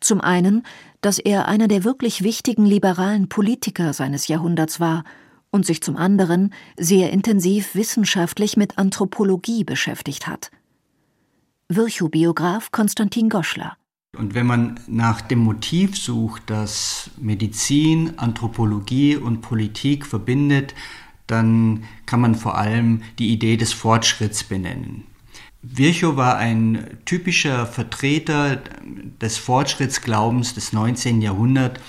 Zum 0.00 0.20
einen, 0.20 0.64
dass 1.00 1.18
er 1.18 1.48
einer 1.48 1.68
der 1.68 1.84
wirklich 1.84 2.22
wichtigen 2.22 2.66
liberalen 2.66 3.28
Politiker 3.28 3.92
seines 3.92 4.28
Jahrhunderts 4.28 4.78
war 4.78 5.04
und 5.50 5.66
sich 5.66 5.82
zum 5.82 5.96
anderen 5.96 6.52
sehr 6.76 7.10
intensiv 7.10 7.74
wissenschaftlich 7.74 8.56
mit 8.56 8.78
Anthropologie 8.78 9.64
beschäftigt 9.64 10.26
hat. 10.26 10.50
Virchow-Biograf 11.68 12.70
Konstantin 12.70 13.28
Goschler 13.28 13.76
und 14.18 14.34
wenn 14.34 14.46
man 14.46 14.80
nach 14.88 15.20
dem 15.20 15.38
Motiv 15.38 15.96
sucht, 15.96 16.42
das 16.46 17.10
Medizin, 17.16 18.18
Anthropologie 18.18 19.16
und 19.16 19.40
Politik 19.40 20.04
verbindet, 20.04 20.74
dann 21.28 21.84
kann 22.06 22.20
man 22.20 22.34
vor 22.34 22.58
allem 22.58 23.02
die 23.18 23.28
Idee 23.28 23.56
des 23.56 23.72
Fortschritts 23.72 24.44
benennen. 24.44 25.04
Virchow 25.62 26.16
war 26.16 26.36
ein 26.36 26.98
typischer 27.04 27.66
Vertreter 27.66 28.62
des 29.20 29.38
Fortschrittsglaubens 29.38 30.54
des 30.54 30.72
19. 30.72 31.20
Jahrhunderts, 31.20 31.80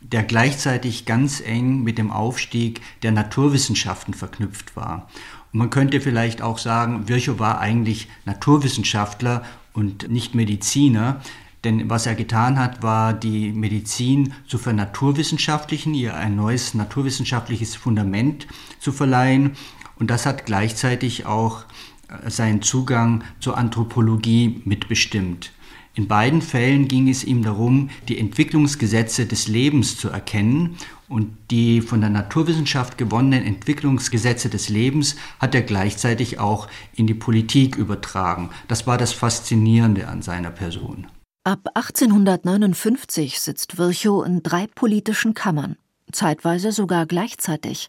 der 0.00 0.22
gleichzeitig 0.22 1.04
ganz 1.04 1.40
eng 1.40 1.82
mit 1.82 1.98
dem 1.98 2.10
Aufstieg 2.10 2.80
der 3.02 3.12
Naturwissenschaften 3.12 4.14
verknüpft 4.14 4.76
war. 4.76 5.08
Und 5.52 5.58
man 5.58 5.70
könnte 5.70 6.00
vielleicht 6.00 6.42
auch 6.42 6.58
sagen, 6.58 7.08
Virchow 7.08 7.38
war 7.38 7.60
eigentlich 7.60 8.08
Naturwissenschaftler 8.24 9.44
und 9.72 10.10
nicht 10.10 10.34
Mediziner, 10.34 11.20
Denn 11.64 11.88
was 11.88 12.06
er 12.06 12.14
getan 12.14 12.58
hat, 12.58 12.82
war 12.82 13.12
die 13.12 13.52
Medizin 13.52 14.34
zu 14.46 14.58
vernaturwissenschaftlichen, 14.58 15.94
ihr 15.94 16.16
ein 16.16 16.34
neues 16.34 16.74
naturwissenschaftliches 16.74 17.76
Fundament 17.76 18.48
zu 18.80 18.90
verleihen. 18.90 19.52
Und 19.96 20.10
das 20.10 20.26
hat 20.26 20.46
gleichzeitig 20.46 21.26
auch 21.26 21.64
äh, 22.08 22.28
seinen 22.30 22.62
Zugang 22.62 23.22
zur 23.38 23.56
Anthropologie 23.56 24.60
mitbestimmt. 24.64 25.52
In 25.94 26.08
beiden 26.08 26.40
Fällen 26.40 26.88
ging 26.88 27.08
es 27.08 27.22
ihm 27.22 27.42
darum, 27.42 27.90
die 28.08 28.18
Entwicklungsgesetze 28.18 29.26
des 29.26 29.46
Lebens 29.46 29.98
zu 29.98 30.08
erkennen 30.08 30.78
und 31.06 31.36
die 31.50 31.82
von 31.82 32.00
der 32.00 32.08
Naturwissenschaft 32.08 32.96
gewonnenen 32.96 33.44
Entwicklungsgesetze 33.44 34.48
des 34.48 34.70
Lebens 34.70 35.16
hat 35.38 35.54
er 35.54 35.60
gleichzeitig 35.60 36.38
auch 36.38 36.66
in 36.94 37.06
die 37.06 37.14
Politik 37.14 37.76
übertragen. 37.76 38.48
Das 38.68 38.86
war 38.86 38.96
das 38.96 39.12
Faszinierende 39.12 40.08
an 40.08 40.22
seiner 40.22 40.50
Person. 40.50 41.08
Ab 41.44 41.70
1859 41.74 43.40
sitzt 43.40 43.76
Virchow 43.76 44.24
in 44.24 44.44
drei 44.44 44.68
politischen 44.68 45.34
Kammern, 45.34 45.76
zeitweise 46.12 46.70
sogar 46.70 47.04
gleichzeitig. 47.04 47.88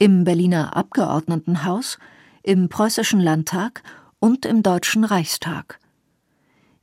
Im 0.00 0.24
Berliner 0.24 0.74
Abgeordnetenhaus, 0.74 1.98
im 2.42 2.68
Preußischen 2.68 3.20
Landtag 3.20 3.84
und 4.18 4.44
im 4.44 4.64
Deutschen 4.64 5.04
Reichstag. 5.04 5.78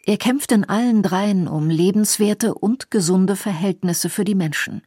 Er 0.05 0.15
kämpft 0.15 0.53
in 0.53 0.63
allen 0.63 1.03
dreien 1.03 1.49
um 1.49 1.69
lebenswerte 1.69 2.53
und 2.53 2.89
gesunde 2.89 3.35
Verhältnisse 3.35 4.07
für 4.07 4.23
die 4.23 4.35
Menschen. 4.35 4.83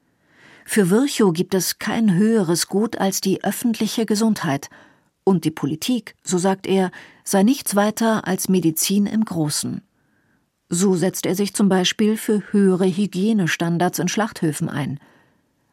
Für 0.64 0.88
Virchow 0.88 1.30
gibt 1.34 1.52
es 1.52 1.78
kein 1.78 2.14
höheres 2.14 2.68
Gut 2.68 2.96
als 2.96 3.20
die 3.20 3.44
öffentliche 3.44 4.06
Gesundheit, 4.06 4.70
und 5.24 5.44
die 5.44 5.50
Politik, 5.50 6.14
so 6.22 6.38
sagt 6.38 6.66
er, 6.66 6.90
sei 7.24 7.42
nichts 7.42 7.74
weiter 7.74 8.26
als 8.26 8.48
Medizin 8.48 9.06
im 9.06 9.24
Großen. 9.24 9.82
So 10.68 10.96
setzt 10.96 11.26
er 11.26 11.35
sich 11.35 11.54
zum 11.54 11.68
Beispiel 11.68 12.16
für 12.16 12.42
höhere 12.50 12.87
Hygienestandards 12.87 14.00
in 14.00 14.08
Schlachthöfen 14.08 14.68
ein. 14.68 14.99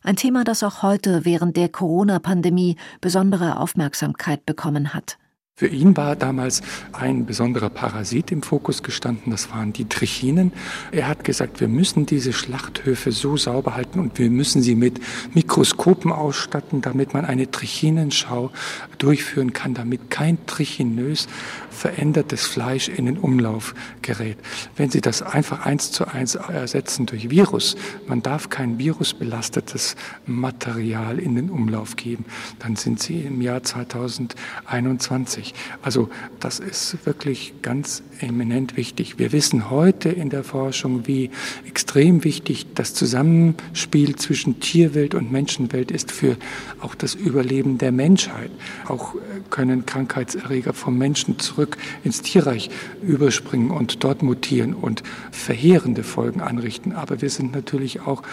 Ein 0.03 0.17
Thema, 0.17 0.43
das 0.43 0.63
auch 0.63 0.83
heute 0.83 1.25
während 1.25 1.57
der 1.57 1.69
Corona-Pandemie 1.69 2.75
besondere 3.01 3.57
Aufmerksamkeit 3.57 4.45
bekommen 4.45 4.93
hat. 4.93 5.17
Für 5.55 5.67
ihn 5.67 5.95
war 5.95 6.15
damals 6.15 6.63
ein 6.93 7.27
besonderer 7.27 7.69
Parasit 7.69 8.31
im 8.31 8.41
Fokus 8.41 8.81
gestanden, 8.81 9.29
das 9.29 9.51
waren 9.51 9.71
die 9.71 9.87
Trichinen. 9.87 10.51
Er 10.91 11.07
hat 11.07 11.23
gesagt, 11.23 11.61
wir 11.61 11.67
müssen 11.67 12.07
diese 12.07 12.33
Schlachthöfe 12.33 13.11
so 13.11 13.37
sauber 13.37 13.75
halten 13.75 13.99
und 13.99 14.17
wir 14.17 14.31
müssen 14.31 14.63
sie 14.63 14.73
mit 14.73 14.99
Mikroskopen 15.35 16.11
ausstatten, 16.11 16.81
damit 16.81 17.13
man 17.13 17.25
eine 17.25 17.51
Trichinenschau 17.51 18.49
durchführen 18.97 19.53
kann, 19.53 19.75
damit 19.75 20.09
kein 20.09 20.43
trichinös 20.47 21.27
verändertes 21.69 22.47
Fleisch 22.47 22.87
in 22.87 23.05
den 23.05 23.19
Umlauf 23.19 23.75
gerät. 24.01 24.37
Wenn 24.75 24.89
Sie 24.89 25.01
das 25.01 25.21
einfach 25.21 25.65
eins 25.65 25.91
zu 25.91 26.07
eins 26.07 26.35
ersetzen 26.35 27.05
durch 27.05 27.29
Virus, 27.29 27.75
man 28.07 28.23
darf 28.23 28.49
kein 28.49 28.79
virusbelastetes 28.79 29.95
Material 30.25 31.19
in 31.19 31.35
den 31.35 31.49
Umlauf 31.49 31.95
geben, 31.95 32.25
dann 32.59 32.75
sind 32.75 33.01
Sie 33.01 33.21
im 33.21 33.41
Jahr 33.41 33.61
2021. 33.61 35.42
Also 35.81 36.09
das 36.39 36.59
ist 36.59 36.97
wirklich 37.05 37.53
ganz 37.61 38.03
eminent 38.19 38.77
wichtig. 38.77 39.19
Wir 39.19 39.31
wissen 39.31 39.69
heute 39.69 40.09
in 40.09 40.29
der 40.29 40.43
Forschung, 40.43 41.07
wie 41.07 41.29
extrem 41.67 42.23
wichtig 42.23 42.67
das 42.75 42.93
Zusammenspiel 42.93 44.15
zwischen 44.15 44.59
Tierwelt 44.59 45.15
und 45.15 45.31
Menschenwelt 45.31 45.91
ist 45.91 46.11
für 46.11 46.37
auch 46.79 46.95
das 46.95 47.15
Überleben 47.15 47.77
der 47.77 47.91
Menschheit. 47.91 48.51
Auch 48.87 49.15
können 49.53 49.85
Krankheitserreger 49.85 50.73
vom 50.73 50.97
Menschen 50.97 51.37
zurück 51.37 51.77
ins 52.03 52.23
Tierreich 52.23 52.71
überspringen 53.03 53.69
und 53.69 54.03
dort 54.03 54.23
mutieren 54.23 54.73
und 54.73 55.03
verheerende 55.31 56.03
Folgen 56.03 56.41
anrichten. 56.41 56.91
Aber 56.91 57.21
wir 57.21 57.29
sind 57.29 57.53
natürlich 57.53 58.01
auch 58.01 58.23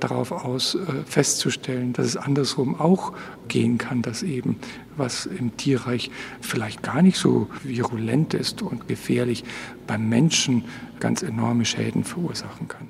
darauf 0.00 0.32
aus, 0.32 0.76
äh, 0.76 0.78
festzustellen, 1.04 1.92
dass 1.92 2.06
es 2.06 2.16
andersrum 2.16 2.80
auch 2.80 3.12
gehen 3.48 3.76
kann, 3.76 4.00
dass 4.00 4.22
eben 4.22 4.56
was 4.96 5.26
im 5.26 5.54
Tierreich 5.58 6.10
vielleicht 6.40 6.82
gar 6.82 7.02
nicht 7.02 7.18
so 7.18 7.48
virulent 7.62 8.32
ist 8.32 8.62
und 8.62 8.88
gefährlich, 8.88 9.44
beim 9.86 10.08
Menschen 10.08 10.64
ganz 10.98 11.22
enorme 11.22 11.66
Schäden 11.66 12.04
verursachen 12.04 12.68
kann. 12.68 12.88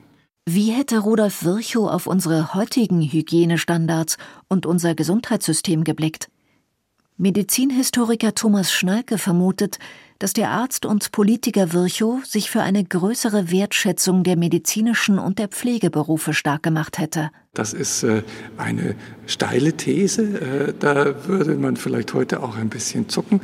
Wie 0.48 0.70
hätte 0.70 1.00
Rudolf 1.00 1.44
Virchow 1.44 1.90
auf 1.90 2.06
unsere 2.06 2.54
heutigen 2.54 3.02
Hygienestandards 3.02 4.16
und 4.48 4.64
unser 4.64 4.94
Gesundheitssystem 4.94 5.82
geblickt? 5.82 6.28
Medizinhistoriker 7.20 8.34
Thomas 8.34 8.72
Schnalke 8.72 9.18
vermutet, 9.18 9.78
dass 10.18 10.32
der 10.32 10.48
Arzt 10.48 10.86
und 10.86 11.12
Politiker 11.12 11.74
Virchow 11.74 12.24
sich 12.24 12.50
für 12.50 12.62
eine 12.62 12.82
größere 12.82 13.50
Wertschätzung 13.50 14.24
der 14.24 14.38
medizinischen 14.38 15.18
und 15.18 15.38
der 15.38 15.48
Pflegeberufe 15.48 16.32
stark 16.32 16.62
gemacht 16.62 16.98
hätte. 16.98 17.30
Das 17.52 17.74
ist 17.74 18.04
äh, 18.04 18.22
eine 18.56 18.94
steile 19.26 19.74
These. 19.74 20.22
Äh, 20.68 20.74
da 20.78 21.26
würde 21.26 21.56
man 21.56 21.76
vielleicht 21.76 22.14
heute 22.14 22.42
auch 22.42 22.56
ein 22.56 22.70
bisschen 22.70 23.10
zucken. 23.10 23.42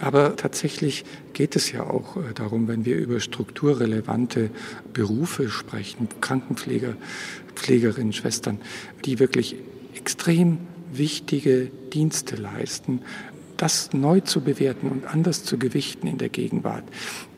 Aber 0.00 0.34
tatsächlich 0.36 1.04
geht 1.34 1.54
es 1.54 1.70
ja 1.70 1.82
auch 1.82 2.16
äh, 2.16 2.32
darum, 2.34 2.66
wenn 2.66 2.86
wir 2.86 2.96
über 2.96 3.20
strukturrelevante 3.20 4.48
Berufe 4.94 5.50
sprechen, 5.50 6.08
Krankenpfleger, 6.22 6.94
Pflegerinnen, 7.54 8.14
Schwestern, 8.14 8.58
die 9.04 9.18
wirklich 9.18 9.56
extrem 9.94 10.60
wichtige 10.92 11.70
Dienste 11.92 12.36
leisten, 12.36 13.02
das 13.56 13.92
neu 13.92 14.20
zu 14.20 14.40
bewerten 14.40 14.88
und 14.88 15.04
anders 15.06 15.44
zu 15.44 15.58
gewichten 15.58 16.06
in 16.06 16.18
der 16.18 16.28
Gegenwart, 16.28 16.84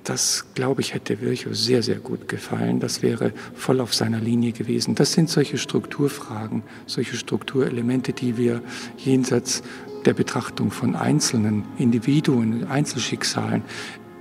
das, 0.04 0.46
glaube 0.54 0.80
ich, 0.80 0.94
hätte 0.94 1.20
Virchow 1.20 1.54
sehr, 1.54 1.82
sehr 1.82 1.98
gut 1.98 2.26
gefallen. 2.28 2.80
Das 2.80 3.02
wäre 3.02 3.32
voll 3.54 3.80
auf 3.80 3.94
seiner 3.94 4.18
Linie 4.18 4.52
gewesen. 4.52 4.94
Das 4.94 5.12
sind 5.12 5.28
solche 5.28 5.58
Strukturfragen, 5.58 6.62
solche 6.86 7.16
Strukturelemente, 7.16 8.12
die 8.12 8.36
wir 8.36 8.62
jenseits 8.96 9.62
der 10.06 10.14
Betrachtung 10.14 10.70
von 10.70 10.96
einzelnen 10.96 11.64
Individuen, 11.78 12.66
Einzelschicksalen 12.66 13.62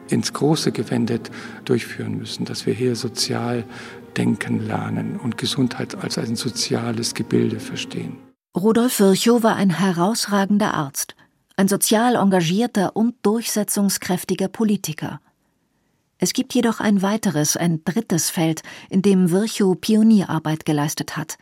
ins 0.10 0.34
Große 0.34 0.72
gewendet 0.72 1.32
durchführen 1.66 2.18
müssen, 2.18 2.46
dass 2.46 2.66
wir 2.66 2.74
hier 2.74 2.96
sozial 2.96 3.64
denken 4.18 4.66
lernen 4.66 5.20
und 5.22 5.38
Gesundheit 5.38 5.96
als 6.04 6.18
ein 6.18 6.36
soziales 6.36 7.14
Gebilde 7.14 7.60
verstehen. 7.60 8.29
Rudolf 8.56 9.00
Virchow 9.00 9.44
war 9.44 9.56
ein 9.56 9.70
herausragender 9.70 10.74
Arzt 10.74 11.16
ein 11.60 11.68
sozial 11.68 12.16
engagierter 12.16 12.96
und 12.96 13.16
durchsetzungskräftiger 13.24 14.48
Politiker. 14.48 15.20
Es 16.18 16.32
gibt 16.32 16.54
jedoch 16.56 16.80
ein 16.80 17.02
weiteres, 17.02 17.58
ein 17.58 17.84
drittes 17.84 18.30
Feld, 18.30 18.64
in 18.90 19.02
dem 19.02 19.30
Virchow 19.30 19.76
Pionierarbeit 19.80 20.64
geleistet 20.64 21.18
hat, 21.18 21.38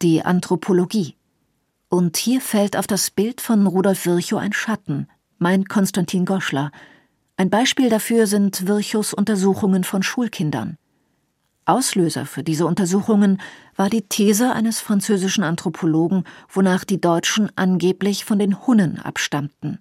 die 0.00 0.24
Anthropologie. 0.24 1.16
Und 1.88 2.16
hier 2.18 2.40
fällt 2.40 2.76
auf 2.76 2.86
das 2.86 3.10
Bild 3.10 3.40
von 3.40 3.66
Rudolf 3.66 4.06
Virchow 4.06 4.38
ein 4.38 4.52
Schatten, 4.52 5.08
meint 5.38 5.68
Konstantin 5.68 6.24
Goschler. 6.24 6.70
Ein 7.36 7.50
Beispiel 7.50 7.88
dafür 7.88 8.28
sind 8.28 8.68
Virchows 8.68 9.12
Untersuchungen 9.12 9.82
von 9.82 10.04
Schulkindern. 10.04 10.78
Auslöser 11.68 12.24
für 12.24 12.42
diese 12.42 12.66
Untersuchungen 12.66 13.40
war 13.76 13.90
die 13.90 14.02
These 14.02 14.52
eines 14.52 14.80
französischen 14.80 15.44
Anthropologen, 15.44 16.24
wonach 16.48 16.84
die 16.84 17.00
Deutschen 17.00 17.50
angeblich 17.56 18.24
von 18.24 18.38
den 18.38 18.66
Hunnen 18.66 18.98
abstammten. 18.98 19.78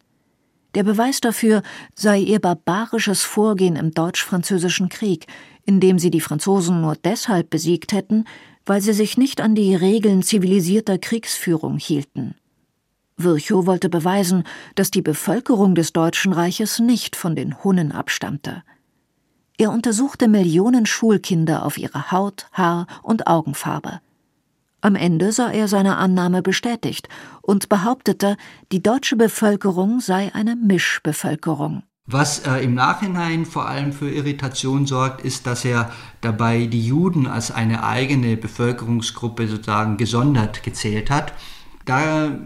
Der 0.75 0.83
Beweis 0.83 1.21
dafür 1.21 1.63
sei 1.95 2.19
ihr 2.19 2.39
barbarisches 2.39 3.23
Vorgehen 3.23 3.77
im 3.77 3.91
Deutsch-Französischen 3.91 4.89
Krieg, 4.89 5.25
in 5.65 5.79
dem 5.79 5.97
sie 5.97 6.11
die 6.11 6.21
Franzosen 6.21 6.81
nur 6.81 6.95
deshalb 6.95 7.49
besiegt 7.49 7.93
hätten, 7.93 8.25
weil 8.65 8.81
sie 8.81 8.93
sich 8.93 9.17
nicht 9.17 9.39
an 9.39 9.55
die 9.55 9.73
Regeln 9.73 10.21
zivilisierter 10.23 10.97
Kriegsführung 10.97 11.77
hielten. 11.77 12.35
Virchow 13.15 13.65
wollte 13.65 13.89
beweisen, 13.89 14.43
dass 14.75 14.91
die 14.91 15.01
Bevölkerung 15.01 15.73
des 15.73 15.93
Deutschen 15.93 16.33
Reiches 16.33 16.79
nicht 16.79 17.15
von 17.15 17.35
den 17.35 17.63
Hunnen 17.63 17.91
abstammte. 17.91 18.61
Er 19.59 19.71
untersuchte 19.71 20.27
Millionen 20.27 20.85
Schulkinder 20.85 21.65
auf 21.65 21.79
ihre 21.79 22.11
Haut, 22.11 22.47
Haar 22.53 22.85
und 23.01 23.25
Augenfarbe. 23.25 24.01
Am 24.81 24.93
Ende 24.93 25.31
sah 25.31 25.49
er 25.49 25.67
seine 25.67 25.97
Annahme 25.97 26.43
bestätigt 26.43 27.09
und 27.41 27.67
behauptete, 27.67 28.37
die 28.71 28.83
deutsche 28.83 29.15
Bevölkerung 29.15 29.99
sei 29.99 30.31
eine 30.35 30.55
Mischbevölkerung. 30.55 31.81
Was 32.05 32.45
äh, 32.45 32.63
im 32.63 32.75
Nachhinein 32.75 33.47
vor 33.47 33.67
allem 33.67 33.93
für 33.93 34.09
Irritation 34.09 34.85
sorgt, 34.85 35.25
ist, 35.25 35.47
dass 35.47 35.65
er 35.65 35.91
dabei 36.21 36.67
die 36.67 36.85
Juden 36.85 37.25
als 37.25 37.49
eine 37.49 37.83
eigene 37.83 38.37
Bevölkerungsgruppe 38.37 39.47
sozusagen 39.47 39.97
gesondert 39.97 40.61
gezählt 40.61 41.09
hat. 41.09 41.33
Da 41.87 42.37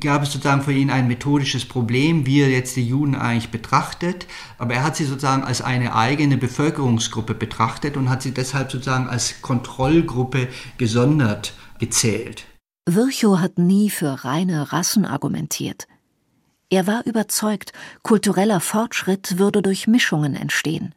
gab 0.00 0.24
es 0.24 0.32
sozusagen 0.32 0.62
für 0.62 0.72
ihn 0.72 0.90
ein 0.90 1.06
methodisches 1.06 1.64
Problem, 1.64 2.26
wie 2.26 2.40
er 2.40 2.50
jetzt 2.50 2.74
die 2.76 2.86
Juden 2.86 3.14
eigentlich 3.14 3.50
betrachtet. 3.50 4.26
Aber 4.58 4.74
er 4.74 4.82
hat 4.82 4.96
sie 4.96 5.04
sozusagen 5.04 5.44
als 5.44 5.62
eine 5.62 5.94
eigene 5.94 6.36
Bevölkerungsgruppe 6.36 7.34
betrachtet 7.34 7.96
und 7.96 8.10
hat 8.10 8.22
sie 8.22 8.32
deshalb 8.32 8.72
sozusagen 8.72 9.08
als 9.08 9.40
Kontrollgruppe 9.40 10.48
gesondert 10.78 11.54
gezählt. 11.78 12.44
Virchow 12.90 13.38
hat 13.38 13.58
nie 13.58 13.88
für 13.88 14.24
reine 14.24 14.72
Rassen 14.72 15.04
argumentiert. 15.04 15.86
Er 16.68 16.88
war 16.88 17.06
überzeugt, 17.06 17.72
kultureller 18.02 18.60
Fortschritt 18.60 19.38
würde 19.38 19.62
durch 19.62 19.86
Mischungen 19.86 20.34
entstehen. 20.34 20.92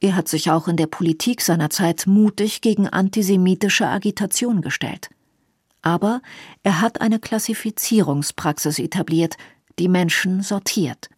Er 0.00 0.14
hat 0.14 0.28
sich 0.28 0.50
auch 0.50 0.68
in 0.68 0.76
der 0.76 0.86
Politik 0.86 1.40
seiner 1.40 1.70
Zeit 1.70 2.06
mutig 2.06 2.60
gegen 2.60 2.86
antisemitische 2.88 3.86
Agitation 3.86 4.60
gestellt. 4.60 5.08
Aber 5.82 6.20
er 6.62 6.80
hat 6.80 7.00
eine 7.00 7.18
Klassifizierungspraxis 7.18 8.78
etabliert, 8.78 9.36
die 9.78 9.88
Menschen 9.88 10.42
sortiert. 10.42 11.08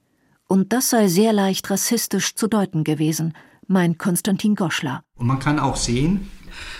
Und 0.46 0.72
das 0.72 0.90
sei 0.90 1.08
sehr 1.08 1.32
leicht 1.32 1.70
rassistisch 1.70 2.34
zu 2.34 2.48
deuten 2.48 2.84
gewesen, 2.84 3.34
meint 3.66 3.98
Konstantin 3.98 4.54
Goschler. 4.54 5.02
Und 5.16 5.26
man 5.26 5.38
kann 5.38 5.58
auch 5.58 5.76
sehen, 5.76 6.28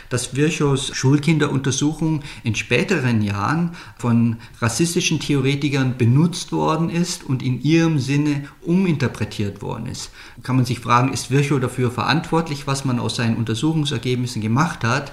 dass 0.08 0.34
Virchows 0.34 0.94
Schulkinderuntersuchung 0.94 2.22
in 2.42 2.54
späteren 2.54 3.22
Jahren 3.22 3.72
von 3.96 4.36
rassistischen 4.60 5.20
Theoretikern 5.20 5.96
benutzt 5.98 6.52
worden 6.52 6.90
ist 6.90 7.24
und 7.24 7.42
in 7.42 7.60
ihrem 7.60 7.98
Sinne 7.98 8.44
uminterpretiert 8.62 9.62
worden 9.62 9.86
ist. 9.86 10.10
Kann 10.42 10.56
man 10.56 10.64
sich 10.64 10.80
fragen, 10.80 11.12
ist 11.12 11.30
Virchow 11.30 11.60
dafür 11.60 11.90
verantwortlich, 11.90 12.66
was 12.66 12.84
man 12.84 12.98
aus 12.98 13.16
seinen 13.16 13.36
Untersuchungsergebnissen 13.36 14.42
gemacht 14.42 14.84
hat? 14.84 15.12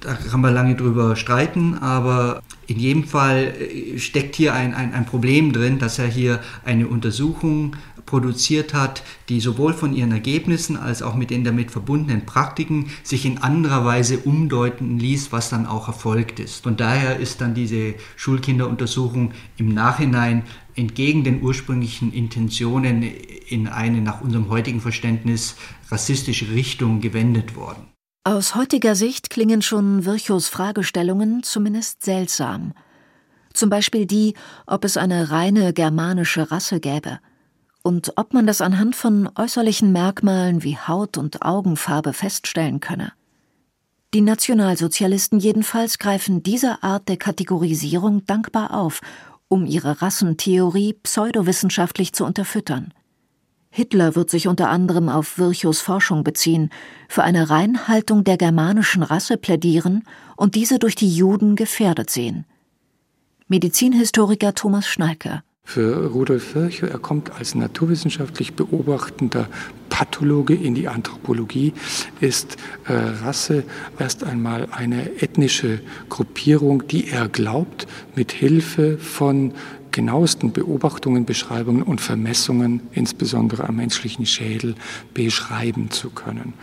Da 0.00 0.14
kann 0.14 0.40
man 0.40 0.54
lange 0.54 0.76
drüber 0.76 1.16
streiten, 1.16 1.78
aber 1.78 2.42
in 2.66 2.78
jedem 2.78 3.04
Fall 3.04 3.54
äh, 3.58 3.98
steckt 3.98 4.36
hier 4.36 4.54
ein, 4.54 4.74
ein, 4.74 4.94
ein 4.94 5.06
Problem 5.06 5.52
drin, 5.52 5.78
dass 5.78 5.98
er 5.98 6.06
hier 6.06 6.40
eine 6.64 6.86
Untersuchung 6.86 7.76
produziert 8.06 8.74
hat, 8.74 9.02
die 9.28 9.40
sowohl 9.40 9.72
von 9.72 9.94
ihren 9.94 10.10
Ergebnissen 10.10 10.76
als 10.76 11.00
auch 11.00 11.14
mit 11.14 11.30
den 11.30 11.44
damit 11.44 11.70
verbundenen 11.70 12.26
Praktiken 12.26 12.90
sich 13.04 13.24
in 13.24 13.38
anderer 13.38 13.84
Weise 13.84 14.18
umdeuten 14.18 14.98
ließ, 14.98 15.30
was 15.30 15.48
dann 15.48 15.66
auch 15.66 15.86
erfolgt 15.86 16.40
ist. 16.40 16.64
Von 16.64 16.76
daher 16.76 17.18
ist 17.18 17.40
dann 17.40 17.54
diese 17.54 17.94
Schulkinderuntersuchung 18.16 19.32
im 19.56 19.72
Nachhinein 19.72 20.42
entgegen 20.74 21.24
den 21.24 21.42
ursprünglichen 21.42 22.12
Intentionen 22.12 23.02
in 23.48 23.68
eine 23.68 24.00
nach 24.00 24.20
unserem 24.20 24.48
heutigen 24.48 24.80
Verständnis 24.80 25.56
rassistische 25.90 26.50
Richtung 26.50 27.00
gewendet 27.00 27.54
worden. 27.54 27.89
Aus 28.22 28.54
heutiger 28.54 28.94
Sicht 28.94 29.30
klingen 29.30 29.62
schon 29.62 30.04
Virchows 30.04 30.48
Fragestellungen 30.48 31.42
zumindest 31.42 32.02
seltsam. 32.02 32.74
Zum 33.54 33.70
Beispiel 33.70 34.04
die, 34.04 34.34
ob 34.66 34.84
es 34.84 34.98
eine 34.98 35.30
reine 35.30 35.72
germanische 35.72 36.50
Rasse 36.50 36.80
gäbe 36.80 37.18
und 37.82 38.12
ob 38.16 38.34
man 38.34 38.46
das 38.46 38.60
anhand 38.60 38.94
von 38.94 39.30
äußerlichen 39.36 39.90
Merkmalen 39.90 40.62
wie 40.62 40.76
Haut 40.76 41.16
und 41.16 41.40
Augenfarbe 41.40 42.12
feststellen 42.12 42.80
könne. 42.80 43.12
Die 44.12 44.20
Nationalsozialisten 44.20 45.38
jedenfalls 45.38 45.98
greifen 45.98 46.42
diese 46.42 46.82
Art 46.82 47.08
der 47.08 47.16
Kategorisierung 47.16 48.26
dankbar 48.26 48.74
auf, 48.74 49.00
um 49.48 49.64
ihre 49.64 50.02
Rassentheorie 50.02 50.92
pseudowissenschaftlich 50.92 52.12
zu 52.12 52.26
unterfüttern. 52.26 52.92
Hitler 53.70 54.16
wird 54.16 54.30
sich 54.30 54.48
unter 54.48 54.68
anderem 54.68 55.08
auf 55.08 55.38
Virchows 55.38 55.80
Forschung 55.80 56.24
beziehen, 56.24 56.70
für 57.08 57.22
eine 57.22 57.50
Reinhaltung 57.50 58.24
der 58.24 58.36
germanischen 58.36 59.02
Rasse 59.04 59.36
plädieren 59.36 60.04
und 60.36 60.56
diese 60.56 60.78
durch 60.80 60.96
die 60.96 61.14
Juden 61.14 61.54
gefährdet 61.54 62.10
sehen. 62.10 62.44
Medizinhistoriker 63.46 64.54
Thomas 64.54 64.86
Schnalke 64.86 65.42
für 65.70 66.06
Rudolf 66.06 66.56
Virchow. 66.56 66.90
Er 66.90 66.98
kommt 66.98 67.30
als 67.30 67.54
naturwissenschaftlich 67.54 68.54
beobachtender 68.54 69.48
Pathologe 69.88 70.54
in 70.54 70.74
die 70.74 70.88
Anthropologie, 70.88 71.72
ist 72.20 72.56
äh, 72.88 72.92
Rasse 72.92 73.62
erst 73.98 74.24
einmal 74.24 74.66
eine 74.72 75.22
ethnische 75.22 75.80
Gruppierung, 76.08 76.88
die 76.88 77.08
er 77.08 77.28
glaubt, 77.28 77.86
mit 78.16 78.32
Hilfe 78.32 78.98
von 78.98 79.52
genauesten 80.00 80.50
Beobachtungen, 80.52 81.26
Beschreibungen 81.26 81.82
und 81.82 82.00
Vermessungen, 82.00 82.80
insbesondere 82.92 83.68
am 83.68 83.76
menschlichen 83.76 84.24
Schädel, 84.24 84.74
beschreiben 85.12 85.90
zu 85.90 86.08
können. 86.08 86.54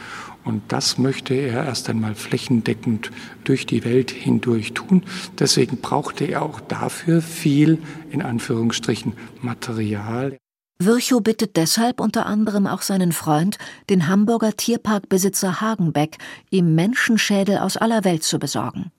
Und 0.43 0.63
das 0.69 0.97
möchte 0.97 1.35
er 1.35 1.65
erst 1.65 1.87
einmal 1.87 2.15
flächendeckend 2.15 3.11
durch 3.43 3.67
die 3.67 3.85
Welt 3.85 4.09
hindurch 4.09 4.73
tun. 4.73 5.03
Deswegen 5.37 5.77
brauchte 5.77 6.25
er 6.25 6.41
auch 6.41 6.59
dafür 6.59 7.21
viel, 7.21 7.77
in 8.09 8.23
Anführungsstrichen, 8.23 9.13
Material. 9.43 10.35
Virchow 10.79 11.21
bittet 11.21 11.57
deshalb 11.57 11.99
unter 11.99 12.25
anderem 12.25 12.65
auch 12.65 12.81
seinen 12.81 13.11
Freund, 13.11 13.59
den 13.91 14.07
Hamburger 14.07 14.57
Tierparkbesitzer 14.57 15.61
Hagenbeck, 15.61 16.17
ihm 16.49 16.73
Menschenschädel 16.73 17.59
aus 17.59 17.77
aller 17.77 18.03
Welt 18.03 18.23
zu 18.23 18.39
besorgen. 18.39 18.91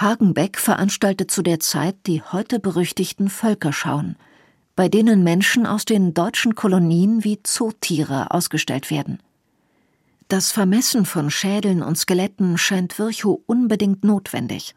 Hagenbeck 0.00 0.58
veranstaltet 0.58 1.30
zu 1.32 1.42
der 1.42 1.58
Zeit 1.58 1.96
die 2.06 2.22
heute 2.22 2.60
berüchtigten 2.60 3.28
Völkerschauen, 3.28 4.14
bei 4.76 4.88
denen 4.88 5.24
Menschen 5.24 5.66
aus 5.66 5.84
den 5.84 6.14
deutschen 6.14 6.54
Kolonien 6.54 7.24
wie 7.24 7.42
Zootiere 7.42 8.30
ausgestellt 8.30 8.92
werden. 8.92 9.18
Das 10.28 10.52
Vermessen 10.52 11.04
von 11.04 11.30
Schädeln 11.30 11.82
und 11.82 11.98
Skeletten 11.98 12.58
scheint 12.58 12.96
Virchow 13.00 13.40
unbedingt 13.46 14.04
notwendig. 14.04 14.76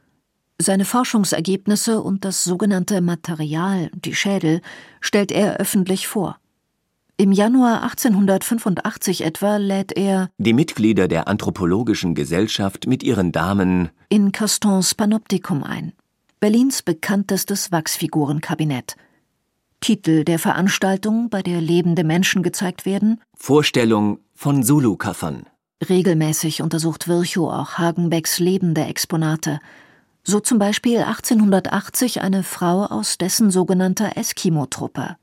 Seine 0.57 0.85
Forschungsergebnisse 0.85 2.01
und 2.01 2.25
das 2.25 2.43
sogenannte 2.43 3.01
Material, 3.01 3.91
die 3.93 4.15
Schädel, 4.15 4.61
stellt 5.01 5.31
er 5.31 5.57
öffentlich 5.57 6.07
vor. 6.07 6.40
Im 7.21 7.31
Januar 7.31 7.83
1885 7.83 9.23
etwa 9.23 9.57
lädt 9.57 9.95
er 9.95 10.31
die 10.39 10.53
Mitglieder 10.53 11.07
der 11.07 11.27
Anthropologischen 11.27 12.15
Gesellschaft 12.15 12.87
mit 12.87 13.03
ihren 13.03 13.31
Damen 13.31 13.91
in 14.09 14.31
Castons 14.31 14.95
Panoptikum 14.95 15.63
ein, 15.63 15.93
Berlins 16.39 16.81
bekanntestes 16.81 17.71
Wachsfigurenkabinett. 17.71 18.95
Titel 19.81 20.23
der 20.23 20.39
Veranstaltung, 20.39 21.29
bei 21.29 21.43
der 21.43 21.61
lebende 21.61 22.03
Menschen 22.03 22.41
gezeigt 22.41 22.87
werden 22.87 23.21
Vorstellung 23.35 24.17
von 24.33 24.63
Zulu-Kaffern. 24.63 25.45
Regelmäßig 25.87 26.63
untersucht 26.63 27.07
Virchow 27.07 27.53
auch 27.53 27.77
Hagenbecks 27.77 28.39
lebende 28.39 28.85
Exponate. 28.85 29.59
So 30.23 30.39
zum 30.39 30.57
Beispiel 30.57 30.97
1880 30.97 32.21
eine 32.21 32.41
Frau 32.41 32.83
aus 32.83 33.19
dessen 33.19 33.51
sogenannter 33.51 34.17
Eskimo-Truppe. 34.17 35.17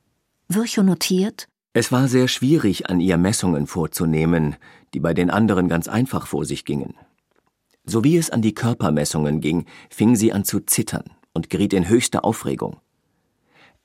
Virchow 0.46 0.84
notiert, 0.84 1.48
es 1.78 1.92
war 1.92 2.08
sehr 2.08 2.26
schwierig, 2.26 2.90
an 2.90 2.98
ihr 2.98 3.16
Messungen 3.18 3.68
vorzunehmen, 3.68 4.56
die 4.94 4.98
bei 4.98 5.14
den 5.14 5.30
anderen 5.30 5.68
ganz 5.68 5.86
einfach 5.86 6.26
vor 6.26 6.44
sich 6.44 6.64
gingen. 6.64 6.94
So 7.84 8.02
wie 8.02 8.16
es 8.16 8.30
an 8.30 8.42
die 8.42 8.52
Körpermessungen 8.52 9.40
ging, 9.40 9.64
fing 9.88 10.16
sie 10.16 10.32
an 10.32 10.42
zu 10.42 10.58
zittern 10.58 11.04
und 11.34 11.50
geriet 11.50 11.72
in 11.72 11.88
höchste 11.88 12.24
Aufregung. 12.24 12.78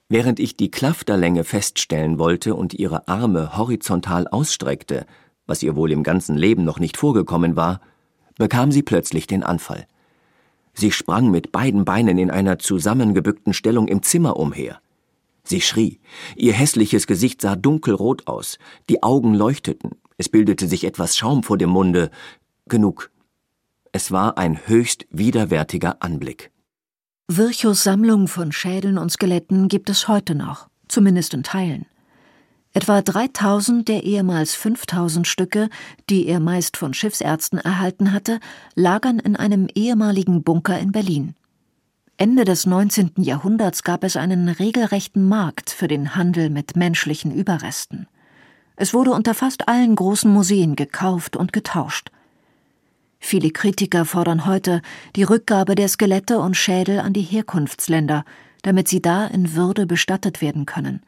Während 0.10 0.40
ich 0.40 0.58
die 0.58 0.72
Klafterlänge 0.72 1.44
feststellen 1.44 2.18
wollte 2.18 2.56
und 2.56 2.74
ihre 2.74 3.08
Arme 3.08 3.56
horizontal 3.58 4.28
ausstreckte, 4.28 5.06
was 5.46 5.62
ihr 5.62 5.76
wohl 5.76 5.92
im 5.92 6.02
ganzen 6.02 6.36
Leben 6.36 6.64
noch 6.64 6.80
nicht 6.80 6.98
vorgekommen 6.98 7.56
war, 7.56 7.80
bekam 8.40 8.72
sie 8.72 8.82
plötzlich 8.82 9.28
den 9.28 9.44
Anfall. 9.44 9.86
Sie 10.74 10.92
sprang 10.92 11.30
mit 11.30 11.52
beiden 11.52 11.86
Beinen 11.86 12.18
in 12.18 12.32
einer 12.32 12.58
zusammengebückten 12.58 13.54
Stellung 13.54 13.88
im 13.88 14.02
Zimmer 14.02 14.38
umher. 14.38 14.82
Sie 15.46 15.62
schrie, 15.62 16.00
ihr 16.36 16.54
hässliches 16.54 17.08
Gesicht 17.08 17.42
sah 17.42 17.56
dunkelrot 17.56 18.28
aus, 18.28 18.58
die 18.90 19.04
Augen 19.04 19.34
leuchteten, 19.34 19.92
es 20.18 20.30
bildete 20.30 20.68
sich 20.68 20.84
etwas 20.84 21.18
Schaum 21.18 21.44
vor 21.44 21.58
dem 21.58 21.70
Munde. 21.70 22.10
Genug. 22.68 23.12
Es 23.92 24.12
war 24.12 24.38
ein 24.38 24.68
höchst 24.68 25.06
widerwärtiger 25.10 25.98
Anblick. 26.02 26.52
Virchows 27.28 27.84
Sammlung 27.84 28.28
von 28.28 28.52
Schädeln 28.52 28.98
und 28.98 29.12
Skeletten 29.12 29.68
gibt 29.68 29.90
es 29.90 30.08
heute 30.08 30.36
noch, 30.36 30.70
zumindest 30.88 31.34
in 31.34 31.44
Teilen. 31.44 31.86
Etwa 32.74 33.02
3000 33.02 33.88
der 33.88 34.04
ehemals 34.04 34.56
5000 34.56 35.28
Stücke, 35.28 35.70
die 36.10 36.26
er 36.28 36.40
meist 36.40 36.76
von 36.78 36.94
Schiffsärzten 36.94 37.60
erhalten 37.60 38.12
hatte, 38.12 38.40
lagern 38.76 39.20
in 39.20 39.36
einem 39.36 39.68
ehemaligen 39.76 40.44
Bunker 40.44 40.80
in 40.80 40.92
Berlin. 40.92 41.36
Ende 42.18 42.46
des 42.46 42.68
19. 42.68 43.14
Jahrhunderts 43.18 43.84
gab 43.84 44.04
es 44.04 44.18
einen 44.18 44.48
regelrechten 44.48 45.28
Markt 45.28 45.72
für 45.72 45.88
den 45.88 46.16
Handel 46.16 46.52
mit 46.52 46.76
menschlichen 46.76 47.34
Überresten. 47.34 48.08
Es 48.76 48.94
wurde 48.94 49.12
unter 49.12 49.34
fast 49.34 49.68
allen 49.68 49.96
großen 49.96 50.32
Museen 50.32 50.76
gekauft 50.76 51.36
und 51.36 51.54
getauscht. 51.54 52.12
Viele 53.20 53.50
Kritiker 53.50 54.06
fordern 54.06 54.46
heute 54.46 54.82
die 55.16 55.24
Rückgabe 55.24 55.74
der 55.74 55.88
Skelette 55.88 56.40
und 56.40 56.56
Schädel 56.56 57.00
an 57.00 57.14
die 57.14 57.22
Herkunftsländer, 57.22 58.26
damit 58.62 58.88
sie 58.88 59.02
da 59.02 59.26
in 59.26 59.56
Würde 59.56 59.88
bestattet 59.88 60.42
werden 60.42 60.66
können. 60.68 61.02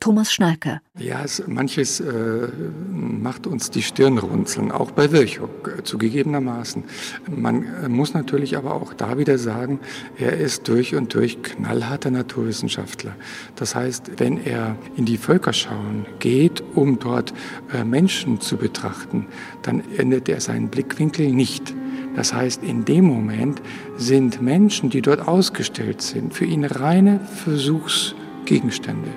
Thomas 0.00 0.32
Schnalke. 0.32 0.80
Ja, 0.98 1.22
es, 1.24 1.42
manches 1.46 2.00
äh, 2.00 2.48
macht 2.90 3.46
uns 3.46 3.70
die 3.70 3.82
Stirn 3.82 4.18
runzeln, 4.18 4.70
auch 4.70 4.92
bei 4.92 5.10
Virchow 5.10 5.48
äh, 5.66 5.82
zugegebenermaßen. 5.82 6.84
Man 7.28 7.64
äh, 7.64 7.88
muss 7.88 8.14
natürlich 8.14 8.56
aber 8.56 8.74
auch 8.74 8.94
da 8.94 9.18
wieder 9.18 9.38
sagen, 9.38 9.80
er 10.16 10.36
ist 10.36 10.68
durch 10.68 10.94
und 10.94 11.14
durch 11.14 11.42
knallharter 11.42 12.10
Naturwissenschaftler. 12.10 13.16
Das 13.56 13.74
heißt, 13.74 14.12
wenn 14.18 14.44
er 14.44 14.76
in 14.96 15.04
die 15.04 15.16
Völkerschauen 15.16 16.06
geht, 16.20 16.62
um 16.74 16.98
dort 16.98 17.34
äh, 17.72 17.84
Menschen 17.84 18.40
zu 18.40 18.56
betrachten, 18.56 19.26
dann 19.62 19.82
ändert 19.96 20.28
er 20.28 20.40
seinen 20.40 20.68
Blickwinkel 20.68 21.32
nicht. 21.32 21.74
Das 22.14 22.32
heißt, 22.32 22.62
in 22.62 22.84
dem 22.84 23.04
Moment 23.04 23.62
sind 23.96 24.42
Menschen, 24.42 24.90
die 24.90 25.02
dort 25.02 25.26
ausgestellt 25.26 26.02
sind, 26.02 26.34
für 26.34 26.44
ihn 26.44 26.64
reine 26.64 27.20
Versuchs 27.20 28.14
Gegenstände. 28.44 29.10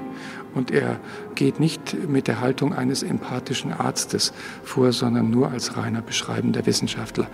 Und 0.54 0.72
er 0.72 1.00
geht 1.36 1.60
nicht 1.60 2.08
mit 2.10 2.28
der 2.28 2.42
Haltung 2.42 2.74
eines 2.74 3.04
empathischen 3.04 3.72
Arztes 3.72 4.34
vor, 4.64 4.92
sondern 4.92 5.30
nur 5.30 5.52
als 5.52 5.78
reiner 5.78 6.02
beschreibender 6.02 6.66
Wissenschaftler. 6.66 7.28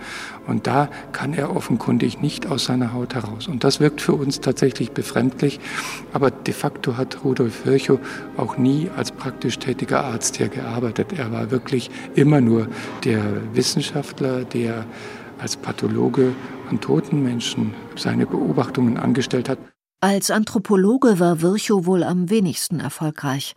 Und 0.46 0.66
da 0.66 0.88
kann 1.12 1.34
er 1.34 1.54
offenkundig 1.54 2.20
nicht 2.20 2.46
aus 2.46 2.64
seiner 2.64 2.92
Haut 2.92 3.14
heraus. 3.14 3.48
Und 3.48 3.64
das 3.64 3.80
wirkt 3.80 4.00
für 4.00 4.14
uns 4.14 4.40
tatsächlich 4.40 4.92
befremdlich. 4.92 5.60
Aber 6.12 6.30
de 6.30 6.54
facto 6.54 6.96
hat 6.96 7.24
Rudolf 7.24 7.66
Virchow 7.66 7.98
auch 8.36 8.56
nie 8.56 8.90
als 8.96 9.12
praktisch 9.12 9.58
tätiger 9.58 10.04
Arzt 10.04 10.36
hier 10.36 10.48
gearbeitet. 10.48 11.12
Er 11.12 11.32
war 11.32 11.50
wirklich 11.50 11.90
immer 12.14 12.40
nur 12.40 12.68
der 13.04 13.22
Wissenschaftler, 13.54 14.44
der 14.44 14.84
als 15.38 15.56
Pathologe 15.56 16.32
an 16.70 16.80
toten 16.80 17.22
Menschen 17.22 17.74
seine 17.96 18.26
Beobachtungen 18.26 18.96
angestellt 18.96 19.48
hat. 19.48 19.58
Als 20.00 20.30
Anthropologe 20.30 21.18
war 21.18 21.42
Virchow 21.42 21.84
wohl 21.84 22.04
am 22.04 22.30
wenigsten 22.30 22.78
erfolgreich. 22.78 23.56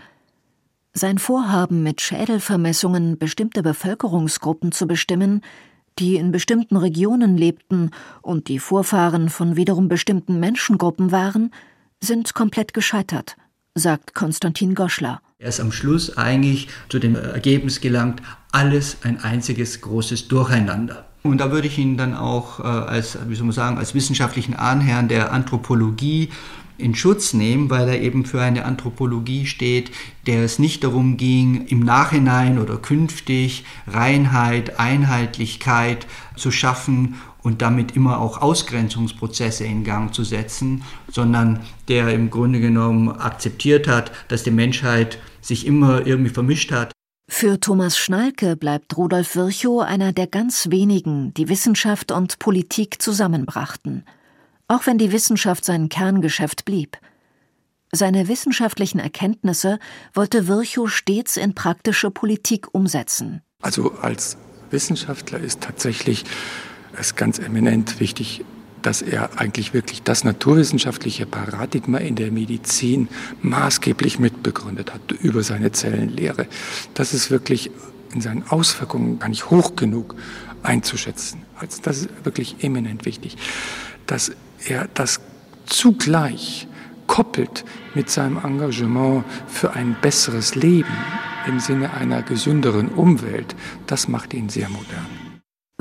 Sein 0.92 1.20
Vorhaben, 1.20 1.84
mit 1.84 2.02
Schädelvermessungen 2.02 3.20
bestimmte 3.20 3.62
Bevölkerungsgruppen 3.62 4.72
zu 4.72 4.88
bestimmen, 4.88 5.42
die 6.00 6.16
in 6.16 6.32
bestimmten 6.32 6.78
Regionen 6.78 7.38
lebten 7.38 7.92
und 8.24 8.48
die 8.48 8.58
Vorfahren 8.58 9.30
von 9.30 9.56
wiederum 9.56 9.88
bestimmten 9.88 10.40
Menschengruppen 10.40 11.12
waren, 11.12 11.52
sind 12.00 12.34
komplett 12.34 12.74
gescheitert, 12.74 13.38
sagt 13.76 14.16
Konstantin 14.16 14.74
Goschler. 14.74 15.22
Er 15.38 15.50
ist 15.50 15.60
am 15.60 15.72
Schluss 15.72 16.18
eigentlich 16.18 16.70
zu 16.90 16.98
dem 16.98 17.16
Ergebnis 17.16 17.82
gelangt, 17.82 18.24
alles 18.52 18.98
ein 19.04 19.20
einziges 19.20 19.80
großes 19.82 20.28
Durcheinander. 20.28 21.11
Und 21.24 21.38
da 21.38 21.52
würde 21.52 21.68
ich 21.68 21.78
ihn 21.78 21.98
dann 21.98 22.16
auch 22.16 22.60
äh, 22.60 22.64
als, 22.64 23.18
wie 23.28 23.36
soll 23.36 23.46
man 23.46 23.54
sagen, 23.54 23.78
als 23.78 23.94
wissenschaftlichen 23.94 24.56
Ahnherrn 24.56 25.08
der 25.08 25.32
Anthropologie 25.32 26.30
in 26.82 26.96
Schutz 26.96 27.34
nehmen, 27.34 27.70
weil 27.70 27.88
er 27.88 28.02
eben 28.02 28.26
für 28.26 28.42
eine 28.42 28.66
Anthropologie 28.66 29.46
steht, 29.46 29.92
der 30.26 30.44
es 30.44 30.58
nicht 30.58 30.84
darum 30.84 31.18
ging, 31.18 31.68
im 31.68 31.82
Nachhinein 31.82 32.58
oder 32.58 32.78
künftig 32.78 33.66
Reinheit, 33.88 34.80
Einheitlichkeit 34.80 36.08
zu 36.36 36.50
schaffen 36.50 37.16
und 37.44 37.62
damit 37.62 37.96
immer 37.96 38.20
auch 38.20 38.42
Ausgrenzungsprozesse 38.42 39.64
in 39.64 39.84
Gang 39.84 40.14
zu 40.14 40.24
setzen, 40.24 40.84
sondern 41.12 41.60
der 41.88 42.14
im 42.14 42.30
Grunde 42.30 42.60
genommen 42.60 43.10
akzeptiert 43.10 43.88
hat, 43.88 44.12
dass 44.28 44.44
die 44.44 44.52
Menschheit 44.52 45.20
sich 45.40 45.66
immer 45.66 46.06
irgendwie 46.06 46.32
vermischt 46.32 46.72
hat. 46.72 46.92
Für 47.34 47.60
Thomas 47.60 47.98
Schnalke 47.98 48.56
bleibt 48.56 48.98
Rudolf 48.98 49.36
Virchow 49.36 49.82
einer 49.82 50.12
der 50.12 50.28
ganz 50.28 50.70
wenigen, 50.70 51.34
die 51.34 51.48
Wissenschaft 51.48 52.12
und 52.12 52.38
Politik 52.38 53.02
zusammenbrachten, 53.02 54.06
auch 54.68 54.86
wenn 54.86 55.00
die 55.00 55.12
Wissenschaft 55.12 55.66
sein 55.66 55.90
Kerngeschäft 55.90 56.66
blieb. 56.66 56.98
Seine 57.92 58.28
wissenschaftlichen 58.28 59.00
Erkenntnisse 59.00 59.80
wollte 60.14 60.48
Virchow 60.48 60.92
stets 60.92 61.38
in 61.38 61.56
praktische 61.56 62.12
Politik 62.12 62.68
umsetzen. 62.74 63.42
Also 63.62 63.94
als 63.94 64.38
Wissenschaftler 64.70 65.40
ist 65.40 65.62
tatsächlich 65.62 66.26
es 66.96 67.16
ganz 67.16 67.40
eminent 67.40 68.00
wichtig, 68.00 68.44
dass 68.82 69.02
er 69.02 69.40
eigentlich 69.40 69.74
wirklich 69.74 70.04
das 70.04 70.24
naturwissenschaftliche 70.24 71.26
Paradigma 71.26 71.98
in 71.98 72.16
der 72.16 72.32
Medizin 72.32 73.08
maßgeblich 73.42 74.20
mitbegründet 74.20 74.94
hat 74.94 75.12
über 75.12 75.44
seine 75.44 75.72
Zellenlehre. 75.72 76.48
Das 76.94 77.14
ist 77.14 77.32
wirklich 77.32 77.72
in 78.14 78.22
seinen 78.22 78.44
Auswirkungen 78.50 79.20
gar 79.20 79.30
nicht 79.30 79.50
hoch 79.50 79.76
genug 79.76 80.16
einzuschätzen. 80.64 81.44
Also 81.56 81.82
das 81.82 82.00
ist 82.00 82.10
wirklich 82.24 82.64
eminent 82.64 83.06
wichtig, 83.06 83.38
dass 84.06 84.32
er 84.66 84.88
das 84.94 85.22
zugleich 85.66 86.68
koppelt 87.08 87.66
mit 87.94 88.10
seinem 88.10 88.38
Engagement 88.38 89.24
für 89.48 89.74
ein 89.74 89.96
besseres 90.02 90.56
Leben 90.56 90.96
im 91.48 91.60
Sinne 91.60 91.94
einer 91.94 92.22
gesünderen 92.22 92.90
Umwelt. 92.90 93.56
Das 93.88 94.08
macht 94.08 94.34
ihn 94.34 94.50
sehr 94.50 94.70
modern. 94.70 95.21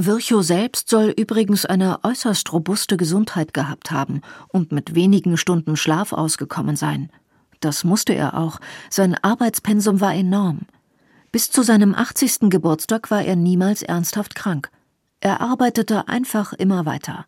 Virchow 0.06 0.42
selbst 0.42 0.88
soll 0.88 1.12
übrigens 1.16 1.66
eine 1.66 2.02
äußerst 2.04 2.50
robuste 2.54 2.96
Gesundheit 2.96 3.52
gehabt 3.52 3.90
haben 3.90 4.22
und 4.48 4.72
mit 4.72 4.94
wenigen 4.94 5.36
Stunden 5.36 5.76
Schlaf 5.76 6.14
ausgekommen 6.14 6.74
sein. 6.74 7.10
Das 7.60 7.84
musste 7.84 8.14
er 8.14 8.38
auch, 8.38 8.60
sein 8.88 9.14
Arbeitspensum 9.14 10.00
war 10.00 10.14
enorm. 10.14 10.60
Bis 11.32 11.50
zu 11.50 11.62
seinem 11.62 11.94
80. 11.94 12.48
Geburtstag 12.48 13.10
war 13.10 13.22
er 13.22 13.36
niemals 13.36 13.82
ernsthaft 13.82 14.34
krank. 14.34 14.70
Er 15.20 15.42
arbeitete 15.42 16.08
einfach 16.08 16.54
immer 16.54 16.86
weiter. 16.86 17.26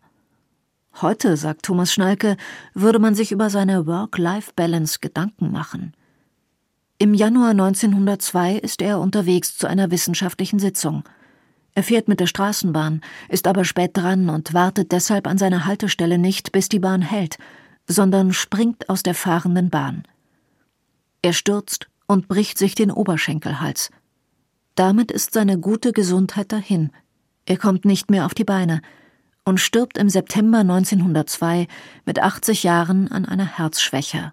Heute, 1.03 1.37
sagt 1.37 1.65
Thomas 1.65 1.93
Schnalke, 1.93 2.39
würde 2.73 2.99
man 2.99 3.15
sich 3.15 3.33
über 3.33 3.51
seine 3.51 3.87
Work-Life-Balance 3.87 5.01
Gedanken 5.01 5.53
machen. 5.53 5.93
Im 6.99 7.13
Januar 7.13 7.51
1902 7.51 8.57
ist 8.57 8.81
er 8.81 8.99
unterwegs 8.99 9.59
zu 9.59 9.67
einer 9.67 9.91
wissenschaftlichen 9.91 10.59
Sitzung– 10.59 11.05
er 11.75 11.83
fährt 11.83 12.09
mit 12.09 12.21
der 12.21 12.27
Straßenbahn, 12.27 13.01
ist 13.29 13.47
aber 13.47 13.65
spät 13.65 13.97
dran 13.97 14.29
und 14.29 14.53
wartet 14.53 14.93
deshalb 14.93 15.27
an 15.27 15.39
seiner 15.39 15.65
Haltestelle 15.65 16.19
nicht, 16.19 16.53
bis 16.53 16.69
die 16.69 16.79
Bahn 16.79 17.01
hält, 17.01 17.39
sondern 17.87 18.33
springt 18.33 18.89
aus 18.89 19.03
der 19.03 19.15
fahrenden 19.15 19.71
Bahn. 19.71 20.03
Er 21.23 21.33
stürzt 21.33 21.89
und 22.07 22.29
bricht 22.29 22.59
sich 22.59 22.75
den 22.75 22.91
Oberschenkelhals. 22.91 23.91
Damit 24.75 25.11
ist 25.11 25.33
seine 25.33 25.59
gute 25.59 25.93
Gesundheit 25.93 26.53
dahin. 26.53 26.91
Er 27.47 27.57
kommt 27.57 27.85
nicht 27.85 28.11
mehr 28.11 28.27
auf 28.27 28.35
die 28.35 28.45
Beine 28.45 28.83
und 29.45 29.59
stirbt 29.59 29.99
im 29.99 30.09
September 30.09 30.59
1902 30.59 31.67
mit 32.05 32.19
80 32.21 32.63
Jahren 32.63 33.09
an 33.09 33.25
einer 33.25 33.47
Herzschwäche. 33.47 34.33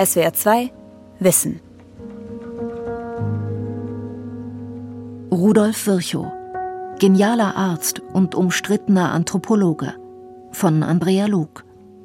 SWR 0.00 0.32
2 0.32 0.72
Wissen 1.20 1.60
Rudolf 5.30 5.86
Virchow, 5.86 6.32
genialer 6.98 7.54
Arzt 7.54 8.00
und 8.14 8.34
umstrittener 8.34 9.12
Anthropologe. 9.12 9.92
Von 10.52 10.82
Andrea 10.82 11.26
Lug. 11.26 11.64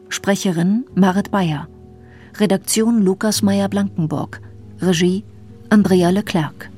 Sprecherin 0.09 0.85
Marit 0.93 1.31
Bayer. 1.31 1.69
Redaktion 2.37 3.01
Lukas 3.01 3.41
Meyer-Blankenburg. 3.41 4.41
Regie 4.81 5.23
Andrea 5.69 6.09
Leclerc. 6.09 6.69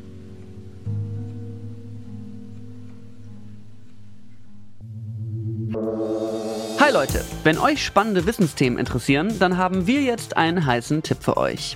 Hi 6.80 6.94
Leute, 6.94 7.26
wenn 7.44 7.58
euch 7.58 7.84
spannende 7.84 8.28
Wissensthemen 8.28 8.78
interessieren, 8.78 9.34
dann 9.40 9.58
haben 9.58 9.88
wir 9.88 10.04
jetzt 10.04 10.38
einen 10.38 10.64
heißen 10.64 11.02
Tipp 11.02 11.18
für 11.22 11.38
euch. 11.38 11.76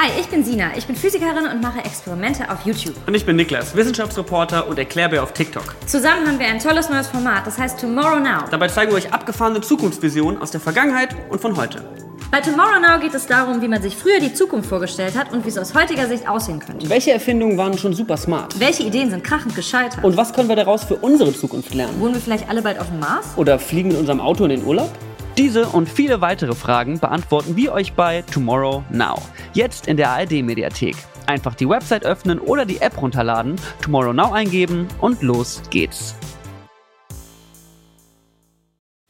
Hi, 0.00 0.10
ich 0.20 0.28
bin 0.28 0.44
Sina. 0.44 0.76
Ich 0.76 0.86
bin 0.86 0.94
Physikerin 0.94 1.48
und 1.48 1.60
mache 1.60 1.80
Experimente 1.80 2.48
auf 2.48 2.64
YouTube. 2.64 2.94
Und 3.08 3.14
ich 3.14 3.26
bin 3.26 3.34
Niklas, 3.34 3.74
Wissenschaftsreporter 3.74 4.68
und 4.68 4.78
Erklärbär 4.78 5.24
auf 5.24 5.32
TikTok. 5.32 5.74
Zusammen 5.86 6.24
haben 6.24 6.38
wir 6.38 6.46
ein 6.46 6.60
tolles 6.60 6.88
neues 6.88 7.08
Format, 7.08 7.48
das 7.48 7.58
heißt 7.58 7.80
Tomorrow 7.80 8.20
Now. 8.20 8.44
Dabei 8.48 8.68
zeigen 8.68 8.92
wir 8.92 8.98
euch 8.98 9.12
abgefahrene 9.12 9.60
Zukunftsvisionen 9.60 10.40
aus 10.40 10.52
der 10.52 10.60
Vergangenheit 10.60 11.16
und 11.30 11.40
von 11.40 11.56
heute. 11.56 11.84
Bei 12.30 12.40
Tomorrow 12.40 12.78
Now 12.78 13.00
geht 13.00 13.12
es 13.12 13.26
darum, 13.26 13.60
wie 13.60 13.66
man 13.66 13.82
sich 13.82 13.96
früher 13.96 14.20
die 14.20 14.32
Zukunft 14.32 14.68
vorgestellt 14.68 15.18
hat 15.18 15.32
und 15.32 15.44
wie 15.44 15.48
es 15.48 15.58
aus 15.58 15.74
heutiger 15.74 16.06
Sicht 16.06 16.28
aussehen 16.28 16.60
könnte. 16.60 16.88
Welche 16.88 17.10
Erfindungen 17.10 17.58
waren 17.58 17.76
schon 17.76 17.92
super 17.92 18.16
smart? 18.16 18.60
Welche 18.60 18.84
Ideen 18.84 19.10
sind 19.10 19.24
krachend 19.24 19.56
gescheitert? 19.56 20.04
Und 20.04 20.16
was 20.16 20.32
können 20.32 20.48
wir 20.48 20.54
daraus 20.54 20.84
für 20.84 20.94
unsere 20.94 21.34
Zukunft 21.34 21.74
lernen? 21.74 21.98
Wohnen 21.98 22.14
wir 22.14 22.20
vielleicht 22.20 22.48
alle 22.48 22.62
bald 22.62 22.78
auf 22.78 22.86
dem 22.86 23.00
Mars? 23.00 23.26
Oder 23.34 23.58
fliegen 23.58 23.88
mit 23.88 23.98
unserem 23.98 24.20
Auto 24.20 24.44
in 24.44 24.50
den 24.50 24.64
Urlaub? 24.64 24.92
Diese 25.38 25.68
und 25.68 25.88
viele 25.88 26.20
weitere 26.20 26.52
Fragen 26.52 26.98
beantworten 26.98 27.54
wir 27.54 27.72
euch 27.72 27.92
bei 27.92 28.22
Tomorrow 28.22 28.82
Now. 28.90 29.22
Jetzt 29.52 29.86
in 29.86 29.96
der 29.96 30.10
ARD-Mediathek. 30.10 30.96
Einfach 31.26 31.54
die 31.54 31.68
Website 31.68 32.04
öffnen 32.04 32.40
oder 32.40 32.66
die 32.66 32.80
App 32.80 33.00
runterladen, 33.00 33.54
Tomorrow 33.80 34.12
Now 34.12 34.32
eingeben 34.32 34.88
und 35.00 35.22
los 35.22 35.62
geht's. 35.70 36.16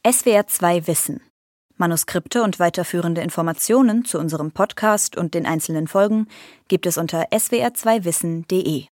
SWR 0.07 0.45
2 0.45 0.85
Wissen. 0.85 1.21
Manuskripte 1.77 2.43
und 2.43 2.59
weiterführende 2.59 3.21
Informationen 3.21 4.05
zu 4.05 4.19
unserem 4.19 4.51
Podcast 4.51 5.17
und 5.17 5.33
den 5.33 5.47
einzelnen 5.47 5.87
Folgen 5.87 6.27
gibt 6.67 6.85
es 6.85 6.99
unter 6.99 7.23
swr2wissen.de. 7.31 8.85